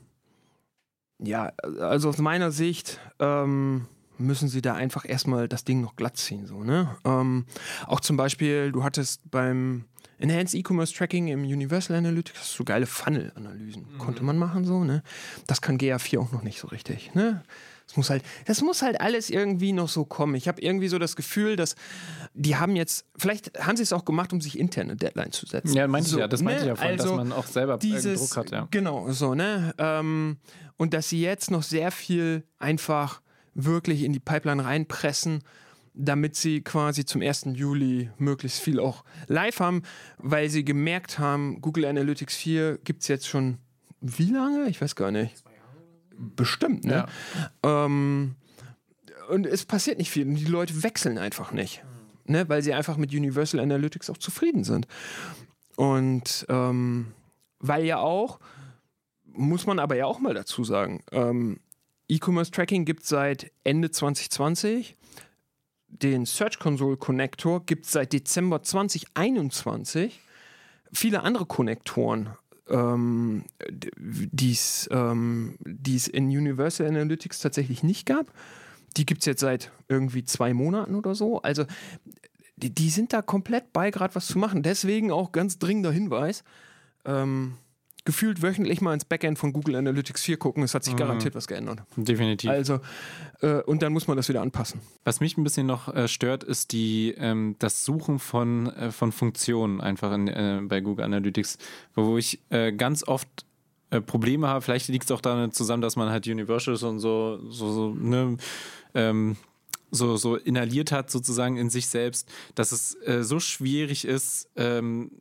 [1.19, 3.87] ja, also aus meiner Sicht ähm,
[4.17, 6.47] müssen sie da einfach erstmal das Ding noch glatt ziehen.
[6.47, 6.95] So, ne?
[7.05, 7.45] ähm,
[7.85, 9.85] auch zum Beispiel, du hattest beim
[10.19, 13.97] Enhanced E-Commerce Tracking im Universal Analytics hast so geile Funnel-Analysen.
[13.99, 15.03] Konnte man machen so, ne?
[15.45, 17.43] Das kann GA4 auch noch nicht so richtig, ne?
[17.87, 20.35] Das muss halt, das muss halt alles irgendwie noch so kommen.
[20.35, 21.75] Ich habe irgendwie so das Gefühl, dass
[22.33, 25.73] die haben jetzt, vielleicht haben sie es auch gemacht, um sich interne Deadline zu setzen.
[25.73, 26.27] Ja, meinte ich So, ja.
[26.27, 26.65] Das meinte ne?
[26.65, 28.67] ich ja vorhin, Also dass man auch selber dieses, Druck hat, ja.
[28.71, 29.73] Genau, so, ne?
[29.77, 30.37] Ähm,
[30.75, 33.21] und dass sie jetzt noch sehr viel einfach
[33.53, 35.43] wirklich in die Pipeline reinpressen,
[35.93, 37.47] damit sie quasi zum 1.
[37.53, 39.81] Juli möglichst viel auch live haben,
[40.17, 43.57] weil sie gemerkt haben, Google Analytics 4 gibt es jetzt schon
[43.99, 44.69] wie lange?
[44.69, 45.43] Ich weiß gar nicht.
[46.17, 47.05] Bestimmt, ne?
[47.63, 48.35] Ähm,
[49.29, 51.83] und es passiert nicht viel und die Leute wechseln einfach nicht,
[52.25, 52.47] ne?
[52.49, 54.87] weil sie einfach mit Universal Analytics auch zufrieden sind.
[55.75, 57.07] Und ähm,
[57.59, 58.39] weil ja auch,
[59.25, 61.59] muss man aber ja auch mal dazu sagen, ähm,
[62.09, 64.95] E-Commerce Tracking gibt es seit Ende 2020.
[65.89, 70.19] Den Search Console Connector gibt es seit Dezember 2021.
[70.91, 72.29] Viele andere Konnektoren,
[72.69, 78.31] ähm, die es ähm, die's in Universal Analytics tatsächlich nicht gab,
[78.97, 81.41] die gibt es jetzt seit irgendwie zwei Monaten oder so.
[81.41, 81.65] Also
[82.55, 84.63] die, die sind da komplett bei, gerade was zu machen.
[84.63, 86.43] Deswegen auch ganz dringender Hinweis.
[87.05, 87.53] Ähm,
[88.07, 90.63] gefühlt wöchentlich mal ins Backend von Google Analytics 4 gucken.
[90.63, 91.81] Es hat sich garantiert was geändert.
[91.97, 92.49] Definitiv.
[92.49, 92.79] Also,
[93.41, 94.79] äh, und dann muss man das wieder anpassen.
[95.03, 99.11] Was mich ein bisschen noch äh, stört, ist die, ähm, das Suchen von, äh, von
[99.11, 101.57] Funktionen einfach in, äh, bei Google Analytics,
[101.95, 103.27] wo ich äh, ganz oft
[103.89, 104.61] äh, Probleme habe.
[104.61, 108.37] Vielleicht liegt es auch damit zusammen, dass man halt Universals und so, so, so ne,
[108.93, 109.35] ähm,
[109.91, 115.11] so, so inhaliert hat, sozusagen in sich selbst, dass es äh, so schwierig ist, ähm,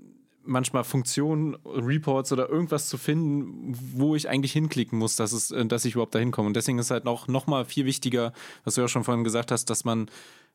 [0.46, 5.66] manchmal Funktionen, Reports oder irgendwas zu finden, wo ich eigentlich hinklicken muss, dass, es, äh,
[5.66, 6.48] dass ich überhaupt dahin komme.
[6.48, 8.32] Und deswegen ist halt noch, noch mal viel wichtiger,
[8.64, 10.08] was du ja schon vorhin gesagt hast, dass man,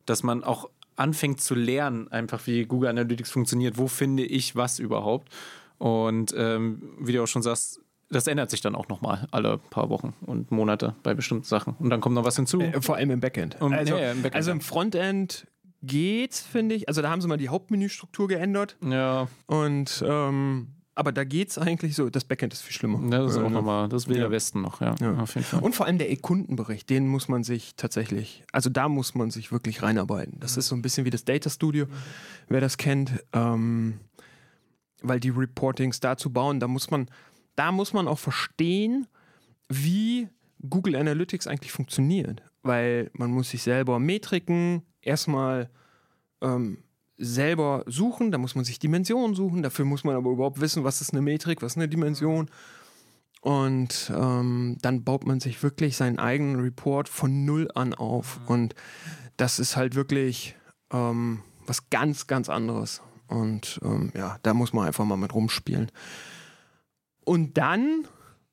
[0.05, 3.77] dass man auch anfängt zu lernen, einfach wie Google Analytics funktioniert.
[3.77, 5.29] Wo finde ich was überhaupt?
[5.77, 7.81] Und ähm, wie du auch schon sagst,
[8.11, 11.75] das ändert sich dann auch nochmal alle paar Wochen und Monate bei bestimmten Sachen.
[11.79, 12.59] Und dann kommt noch was hinzu.
[12.59, 13.59] Äh, vor allem im Backend.
[13.61, 14.35] Um, also, ja, ja, im Backend.
[14.35, 15.47] also im Frontend
[15.83, 16.87] geht's, finde ich.
[16.87, 18.77] Also da haben sie mal die Hauptmenüstruktur geändert.
[18.83, 19.27] Ja.
[19.47, 22.09] Und ähm, aber da geht's eigentlich so.
[22.09, 22.99] Das Backend ist viel schlimmer.
[23.09, 24.23] Das ist auch Äh, nochmal, das will ja.
[24.23, 25.17] der Westen noch, ja, Ja.
[25.19, 25.61] Auf jeden Fall.
[25.61, 29.51] Und vor allem der E-Kundenbericht, den muss man sich tatsächlich, also da muss man sich
[29.51, 30.39] wirklich reinarbeiten.
[30.39, 31.85] Das ist so ein bisschen wie das Data Studio,
[32.49, 33.99] wer das kennt, ähm,
[35.01, 37.07] weil die Reportings dazu bauen, da muss man,
[37.55, 39.07] da muss man auch verstehen,
[39.69, 40.27] wie
[40.69, 45.69] Google Analytics eigentlich funktioniert, weil man muss sich selber Metriken erstmal
[46.41, 46.83] ähm,
[47.17, 51.01] selber suchen, da muss man sich Dimensionen suchen, dafür muss man aber überhaupt wissen, was
[51.01, 52.49] ist eine Metrik, was ist eine Dimension.
[53.41, 58.39] Und ähm, dann baut man sich wirklich seinen eigenen Report von null an auf.
[58.45, 58.75] Und
[59.37, 60.55] das ist halt wirklich
[60.91, 63.01] ähm, was ganz, ganz anderes.
[63.27, 65.91] Und ähm, ja, da muss man einfach mal mit rumspielen.
[67.25, 68.07] Und dann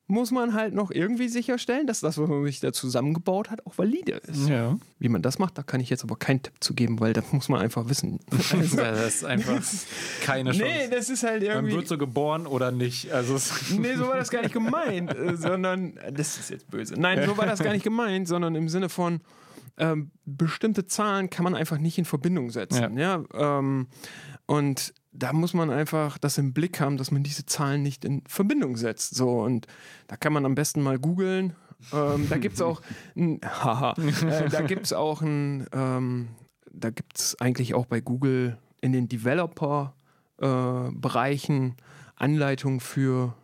[0.09, 3.77] muss man halt noch irgendwie sicherstellen, dass das, was man sich da zusammengebaut hat, auch
[3.77, 4.49] valide ist.
[4.49, 4.77] ja.
[4.99, 7.31] Wie man das macht, da kann ich jetzt aber keinen Tipp zu geben, weil das
[7.31, 8.19] muss man einfach wissen.
[8.59, 9.61] Also, Das ist einfach
[10.23, 10.65] keine Chance.
[10.65, 11.75] nee, das ist halt Man irgendwie.
[11.77, 13.13] wird so geboren oder nicht.
[13.13, 13.35] Also
[13.79, 16.95] Nee, so war das gar nicht gemeint, äh, sondern, das ist jetzt böse.
[16.99, 19.21] Nein, so war das gar nicht gemeint, sondern im Sinne von,
[19.77, 22.97] ähm, bestimmte Zahlen kann man einfach nicht in Verbindung setzen.
[22.99, 23.23] Ja.
[23.35, 23.87] ähm,
[24.47, 28.23] und da muss man einfach das im Blick haben, dass man diese Zahlen nicht in
[28.29, 29.17] Verbindung setzt.
[29.17, 29.67] So, und
[30.07, 31.57] da kann man am besten mal googeln.
[31.93, 32.81] Ähm, da gibt es auch,
[33.17, 36.29] haha, äh, da gibt auch ein, ähm,
[36.71, 41.75] da gibt es eigentlich auch bei Google in den Developer-Bereichen
[42.15, 43.35] Anleitungen für,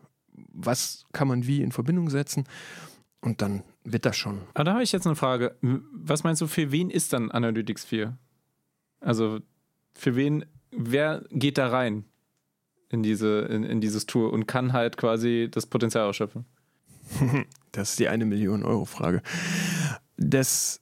[0.52, 2.44] was kann man wie in Verbindung setzen.
[3.20, 4.40] Und dann wird das schon.
[4.54, 5.56] Aber da habe ich jetzt eine Frage.
[5.60, 8.18] Was meinst du, für wen ist dann Analytics 4?
[9.00, 9.40] Also
[9.94, 10.44] für wen,
[10.76, 12.04] wer geht da rein
[12.90, 16.44] in, diese, in, in dieses Tour und kann halt quasi das Potenzial ausschöpfen?
[17.72, 19.20] Das ist die eine Million Euro Frage.
[20.16, 20.80] Das,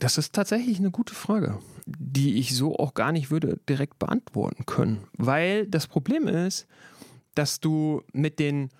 [0.00, 4.66] das ist tatsächlich eine gute Frage, die ich so auch gar nicht würde direkt beantworten
[4.66, 5.04] können.
[5.16, 6.66] Weil das Problem ist,
[7.36, 8.70] dass du mit den,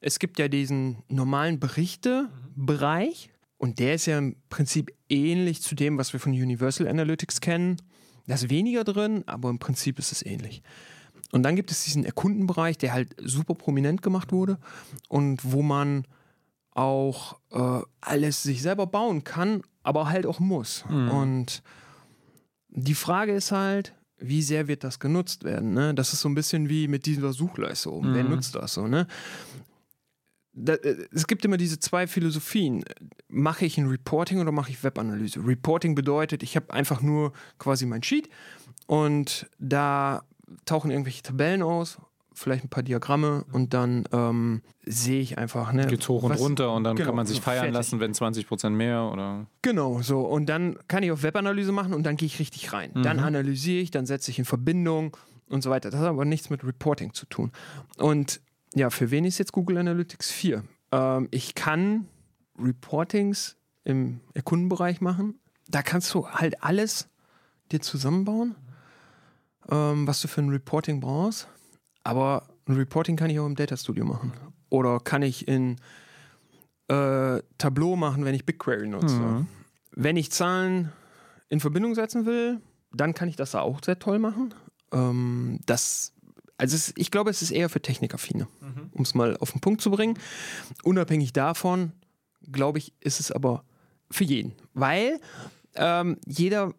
[0.00, 5.96] es gibt ja diesen normalen Berichtebereich und der ist ja im Prinzip ähnlich zu dem,
[5.96, 7.78] was wir von Universal Analytics kennen.
[8.26, 10.62] Da ist weniger drin, aber im Prinzip ist es ähnlich.
[11.32, 14.58] Und dann gibt es diesen Erkundenbereich, der halt super prominent gemacht wurde
[15.08, 16.06] und wo man
[16.72, 20.84] auch äh, alles sich selber bauen kann, aber halt auch muss.
[21.10, 21.62] Und
[22.68, 25.72] die Frage ist halt, wie sehr wird das genutzt werden?
[25.72, 25.94] Ne?
[25.94, 28.14] Das ist so ein bisschen wie mit dieser Suchleiste oben.
[28.14, 28.86] Wer nutzt das so?
[28.86, 29.06] Ne?
[30.58, 32.82] Da, äh, es gibt immer diese zwei Philosophien.
[33.28, 35.46] Mache ich ein Reporting oder mache ich Webanalyse?
[35.46, 38.28] Reporting bedeutet, ich habe einfach nur quasi mein Sheet
[38.86, 40.22] und da
[40.64, 41.98] tauchen irgendwelche Tabellen aus,
[42.32, 45.72] vielleicht ein paar Diagramme und dann ähm, sehe ich einfach.
[45.72, 47.74] Ne, Geht's hoch und was- runter und dann genau, kann man sich feiern fertig.
[47.74, 49.46] lassen, wenn 20% mehr oder.
[49.62, 50.20] Genau, so.
[50.20, 52.92] Und dann kann ich auf Webanalyse machen und dann gehe ich richtig rein.
[52.94, 55.16] Dann analysiere ich, dann setze ich in Verbindung
[55.48, 55.90] und so weiter.
[55.90, 57.52] Das hat aber nichts mit Reporting zu tun.
[57.98, 58.40] Und
[58.76, 60.62] ja, für wen ist jetzt Google Analytics 4?
[60.92, 62.08] Ähm, ich kann
[62.58, 65.38] Reportings im Kundenbereich machen.
[65.68, 67.08] Da kannst du halt alles
[67.72, 68.54] dir zusammenbauen,
[69.70, 71.48] ähm, was du für ein Reporting brauchst.
[72.04, 74.32] Aber ein Reporting kann ich auch im Data Studio machen.
[74.68, 75.76] Oder kann ich in
[76.88, 79.46] äh, Tableau machen, wenn ich BigQuery nutze.
[79.92, 80.92] Wenn ich Zahlen
[81.48, 82.60] in Verbindung setzen will,
[82.92, 84.54] dann kann ich das da auch sehr toll machen.
[84.92, 86.12] Ähm, das,
[86.58, 88.48] also es, ich glaube, es ist eher für Technikaffine,
[88.92, 90.18] um es mal auf den Punkt zu bringen.
[90.82, 91.92] Unabhängig davon,
[92.50, 93.64] glaube ich, ist es aber
[94.10, 95.20] für jeden, weil
[95.74, 96.72] ähm, jeder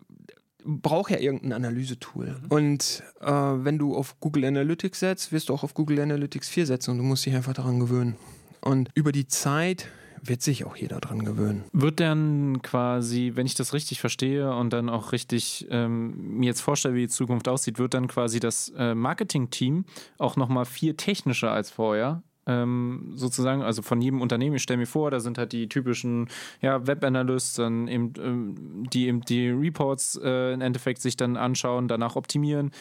[0.67, 2.36] braucht ja irgendein Analysetool.
[2.49, 6.65] Und äh, wenn du auf Google Analytics setzt, wirst du auch auf Google Analytics 4
[6.65, 8.15] setzen und du musst dich einfach daran gewöhnen.
[8.61, 9.88] Und über die Zeit
[10.28, 11.63] wird sich auch jeder dran gewöhnen.
[11.73, 16.61] Wird dann quasi, wenn ich das richtig verstehe und dann auch richtig ähm, mir jetzt
[16.61, 19.86] vorstelle, wie die Zukunft aussieht, wird dann quasi das äh, Marketing-Team
[20.17, 22.23] auch nochmal viel technischer als vorher.
[22.45, 26.30] Ähm, sozusagen, also von jedem Unternehmen, ich stelle mir vor, da sind halt die typischen
[26.61, 31.89] ja, Web-Analysts, dann eben, ähm, die eben die Reports äh, im Endeffekt sich dann anschauen,
[31.89, 32.71] danach optimieren.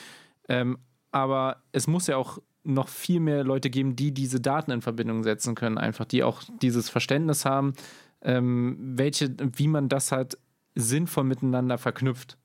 [0.48, 0.78] Ähm,
[1.10, 5.22] aber es muss ja auch noch viel mehr Leute geben, die diese Daten in Verbindung
[5.22, 7.74] setzen können, einfach, die auch dieses Verständnis haben,
[8.22, 10.38] ähm, welche, wie man das halt
[10.74, 12.36] sinnvoll miteinander verknüpft.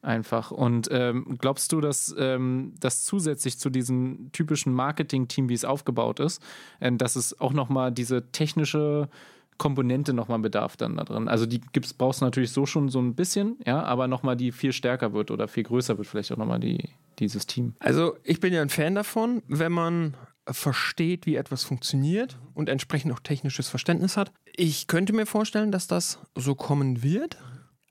[0.00, 0.52] Einfach.
[0.52, 6.20] Und ähm, glaubst du, dass ähm, das zusätzlich zu diesem typischen Marketing-Team, wie es aufgebaut
[6.20, 6.40] ist,
[6.80, 9.08] ähm, dass es auch nochmal diese technische
[9.56, 11.26] Komponente nochmal bedarf dann da drin?
[11.26, 14.52] Also die gibt's, brauchst du natürlich so schon so ein bisschen, ja, aber nochmal die
[14.52, 17.74] viel stärker wird oder viel größer wird vielleicht auch nochmal die, dieses Team.
[17.78, 20.16] Also ich bin ja ein Fan davon, wenn man
[20.50, 24.32] versteht, wie etwas funktioniert und entsprechend auch technisches Verständnis hat.
[24.56, 27.38] Ich könnte mir vorstellen, dass das so kommen wird.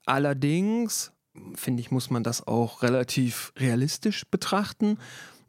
[0.06, 1.12] Allerdings,
[1.56, 4.98] finde ich, muss man das auch relativ realistisch betrachten.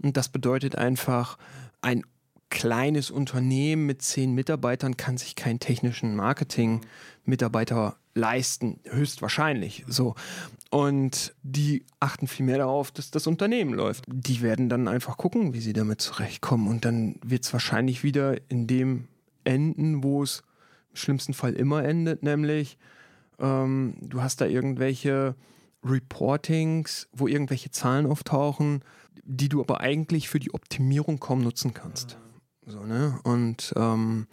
[0.03, 1.39] Und das bedeutet einfach,
[1.81, 2.05] ein
[2.51, 6.17] kleines Unternehmen mit zehn Mitarbeitern kann sich keinen technischen
[7.29, 9.85] Marketing-Mitarbeiter leisten, höchstwahrscheinlich.
[9.87, 10.15] So.
[10.71, 14.05] Und die achten viel mehr darauf, dass das Unternehmen läuft.
[14.09, 16.67] Die werden dann einfach gucken, wie sie damit zurechtkommen.
[16.67, 19.09] Und dann wird es wahrscheinlich wieder in dem
[19.45, 20.43] enden, wo es
[20.91, 22.79] im schlimmsten Fall immer endet, nämlich
[23.39, 25.37] ähm, du hast da irgendwelche
[25.85, 28.83] Reportings, wo irgendwelche Zahlen auftauchen,
[29.23, 32.19] die du aber eigentlich für die Optimierung kaum nutzen kannst.
[32.67, 33.21] So, ne?
[33.23, 34.27] Und ähm,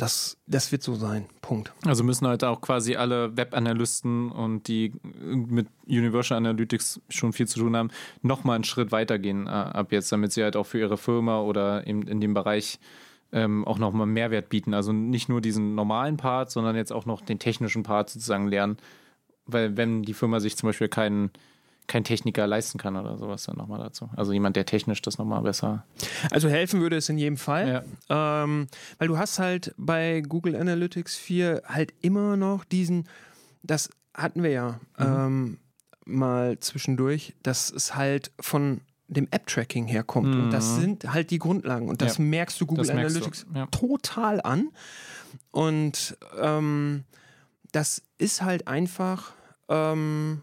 [0.00, 1.26] das, das wird so sein.
[1.42, 1.74] Punkt.
[1.84, 7.60] Also müssen halt auch quasi alle Web-Analysten und die mit Universal Analytics schon viel zu
[7.60, 7.90] tun haben,
[8.22, 11.86] nochmal einen Schritt weitergehen äh, ab jetzt, damit sie halt auch für ihre Firma oder
[11.86, 12.78] eben in dem Bereich
[13.32, 14.72] ähm, auch nochmal Mehrwert bieten.
[14.72, 18.78] Also nicht nur diesen normalen Part, sondern jetzt auch noch den technischen Part sozusagen lernen.
[19.44, 21.30] Weil wenn die Firma sich zum Beispiel keinen
[21.86, 24.08] kein Techniker leisten kann oder sowas dann nochmal dazu.
[24.16, 25.84] Also jemand, der technisch das nochmal besser.
[26.30, 27.84] Also helfen würde es in jedem Fall.
[28.08, 28.44] Ja.
[28.44, 28.68] Ähm,
[28.98, 33.08] weil du hast halt bei Google Analytics 4 halt immer noch diesen,
[33.62, 35.06] das hatten wir ja mhm.
[35.06, 35.58] ähm,
[36.04, 40.34] mal zwischendurch, dass es halt von dem App-Tracking herkommt.
[40.34, 40.44] Mhm.
[40.44, 40.80] Und das mhm.
[40.80, 41.88] sind halt die Grundlagen.
[41.88, 42.24] Und das ja.
[42.24, 43.58] merkst du Google das Analytics du.
[43.58, 43.66] Ja.
[43.66, 44.68] total an.
[45.50, 47.04] Und ähm,
[47.72, 49.32] das ist halt einfach
[49.68, 50.42] ähm,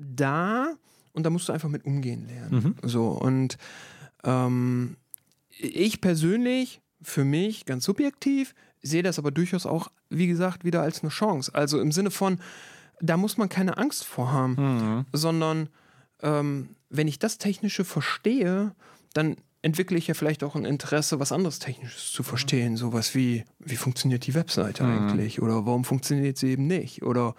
[0.00, 0.74] da
[1.12, 2.76] und da musst du einfach mit umgehen lernen.
[2.82, 2.88] Mhm.
[2.88, 3.58] So und
[4.24, 4.96] ähm,
[5.50, 11.02] ich persönlich, für mich ganz subjektiv, sehe das aber durchaus auch, wie gesagt, wieder als
[11.02, 11.54] eine Chance.
[11.54, 12.38] Also im Sinne von,
[13.00, 15.06] da muss man keine Angst vor haben, mhm.
[15.12, 15.68] sondern
[16.22, 18.74] ähm, wenn ich das Technische verstehe,
[19.12, 22.76] dann entwickle ich ja vielleicht auch ein Interesse, was anderes Technisches zu verstehen.
[22.76, 25.08] Sowas wie, wie funktioniert die Webseite mhm.
[25.08, 25.42] eigentlich?
[25.42, 27.02] Oder warum funktioniert sie eben nicht?
[27.02, 27.34] Oder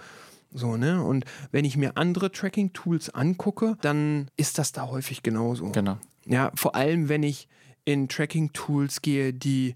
[0.54, 1.04] so, ne?
[1.04, 5.72] Und wenn ich mir andere Tracking-Tools angucke, dann ist das da häufig genauso.
[5.72, 5.98] Genau.
[6.26, 7.48] Ja, vor allem, wenn ich
[7.86, 9.76] in Tracking-Tools gehe, die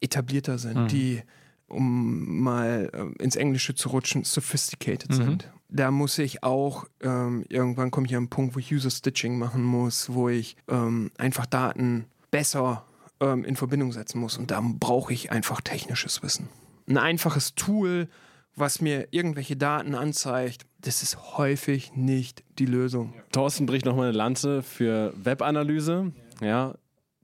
[0.00, 0.88] etablierter sind, mhm.
[0.88, 1.22] die,
[1.66, 5.14] um mal äh, ins Englische zu rutschen, sophisticated mhm.
[5.14, 5.50] sind.
[5.68, 9.64] Da muss ich auch, ähm, irgendwann komme ich an einen Punkt, wo ich User-Stitching machen
[9.64, 12.84] muss, wo ich ähm, einfach Daten besser
[13.20, 14.38] ähm, in Verbindung setzen muss.
[14.38, 16.48] Und da brauche ich einfach technisches Wissen.
[16.88, 18.08] Ein einfaches Tool,
[18.56, 23.14] was mir irgendwelche Daten anzeigt, das ist häufig nicht die Lösung.
[23.32, 26.12] Thorsten bricht nochmal eine Lanze für Webanalyse.
[26.40, 26.46] Ja.
[26.46, 26.74] ja.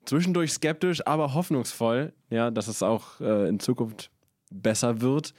[0.05, 4.11] Zwischendurch skeptisch, aber hoffnungsvoll, ja, dass es auch äh, in Zukunft
[4.51, 5.33] besser wird.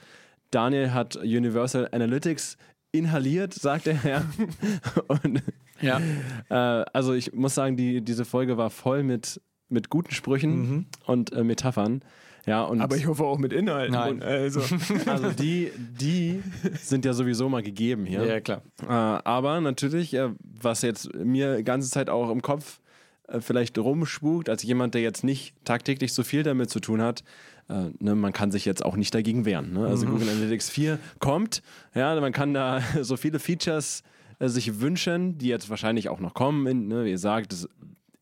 [0.50, 2.56] Daniel hat Universal Analytics
[2.90, 4.24] inhaliert, sagt er ja.
[5.08, 5.42] Und,
[5.80, 6.00] ja.
[6.48, 10.86] Äh, also ich muss sagen, die, diese Folge war voll mit, mit guten Sprüchen mhm.
[11.06, 12.02] und äh, Metaphern.
[12.46, 13.94] Ja, und aber ich hoffe auch mit Inhalten.
[13.94, 14.22] Nein.
[14.22, 14.60] Also.
[15.06, 16.42] also die, die
[16.80, 18.24] sind ja sowieso mal gegeben hier.
[18.24, 18.62] Ja, klar.
[18.82, 22.80] Äh, aber natürlich, äh, was jetzt mir die ganze Zeit auch im Kopf
[23.28, 27.24] äh, vielleicht rumspukt, als jemand, der jetzt nicht tagtäglich so viel damit zu tun hat,
[27.68, 29.72] äh, ne, man kann sich jetzt auch nicht dagegen wehren.
[29.72, 29.86] Ne?
[29.86, 30.12] Also mhm.
[30.12, 31.62] Google Analytics 4 kommt,
[31.94, 34.02] ja, man kann da so viele Features
[34.38, 36.66] äh, sich wünschen, die jetzt wahrscheinlich auch noch kommen.
[36.66, 37.68] In, ne, wie ihr sagt, es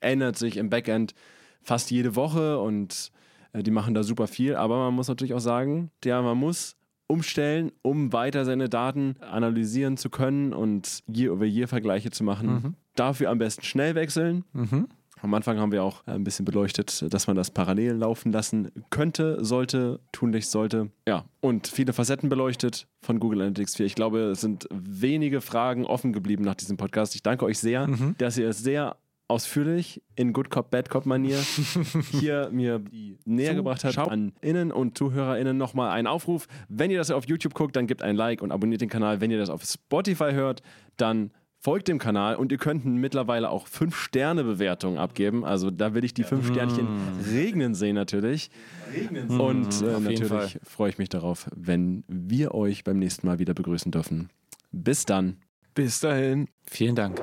[0.01, 1.15] ändert sich im Backend
[1.63, 3.22] fast jede Woche und äh,
[3.55, 6.77] die machen da super viel, aber man muss natürlich auch sagen, ja, man muss
[7.07, 12.49] umstellen, um weiter seine Daten analysieren zu können und Year-over-Year-Vergleiche zu machen.
[12.49, 12.75] Mhm.
[12.95, 14.45] Dafür am besten schnell wechseln.
[14.53, 14.89] Mhm.
[15.23, 19.45] Am Anfang haben wir auch ein bisschen beleuchtet, dass man das parallel laufen lassen könnte,
[19.45, 20.91] sollte, tunlichst sollte.
[21.07, 23.87] Ja, und viele Facetten beleuchtet von Google Analytics 4.
[23.87, 27.15] Ich glaube, es sind wenige Fragen offen geblieben nach diesem Podcast.
[27.15, 28.17] Ich danke euch sehr, mhm.
[28.19, 28.97] dass ihr es sehr
[29.33, 31.39] ausführlich in Good Cop, Bad Cop Manier
[32.13, 36.47] hier mir die näher gebracht hat an Innen und ZuhörerInnen nochmal einen Aufruf.
[36.69, 39.21] Wenn ihr das auf YouTube guckt, dann gebt ein Like und abonniert den Kanal.
[39.23, 40.63] Wenn ihr das auf Spotify hört,
[40.99, 45.45] dann folgt dem Kanal und ihr könnt mittlerweile auch 5-Sterne-Bewertungen abgeben.
[45.45, 47.25] Also da will ich die 5 Sternchen mm.
[47.33, 48.51] regnen sehen natürlich.
[48.93, 49.41] Regnen sehen.
[49.41, 53.91] Und äh, natürlich freue ich mich darauf, wenn wir euch beim nächsten Mal wieder begrüßen
[53.93, 54.29] dürfen.
[54.73, 55.39] Bis dann.
[55.75, 56.49] Bis dahin.
[56.67, 57.23] Vielen Dank.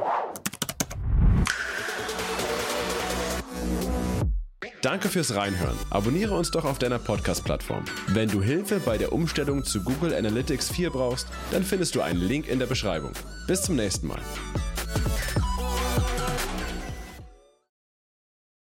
[4.81, 5.77] Danke fürs Reinhören.
[5.89, 7.83] Abonniere uns doch auf deiner Podcast-Plattform.
[8.07, 12.21] Wenn du Hilfe bei der Umstellung zu Google Analytics 4 brauchst, dann findest du einen
[12.21, 13.11] Link in der Beschreibung.
[13.45, 14.21] Bis zum nächsten Mal.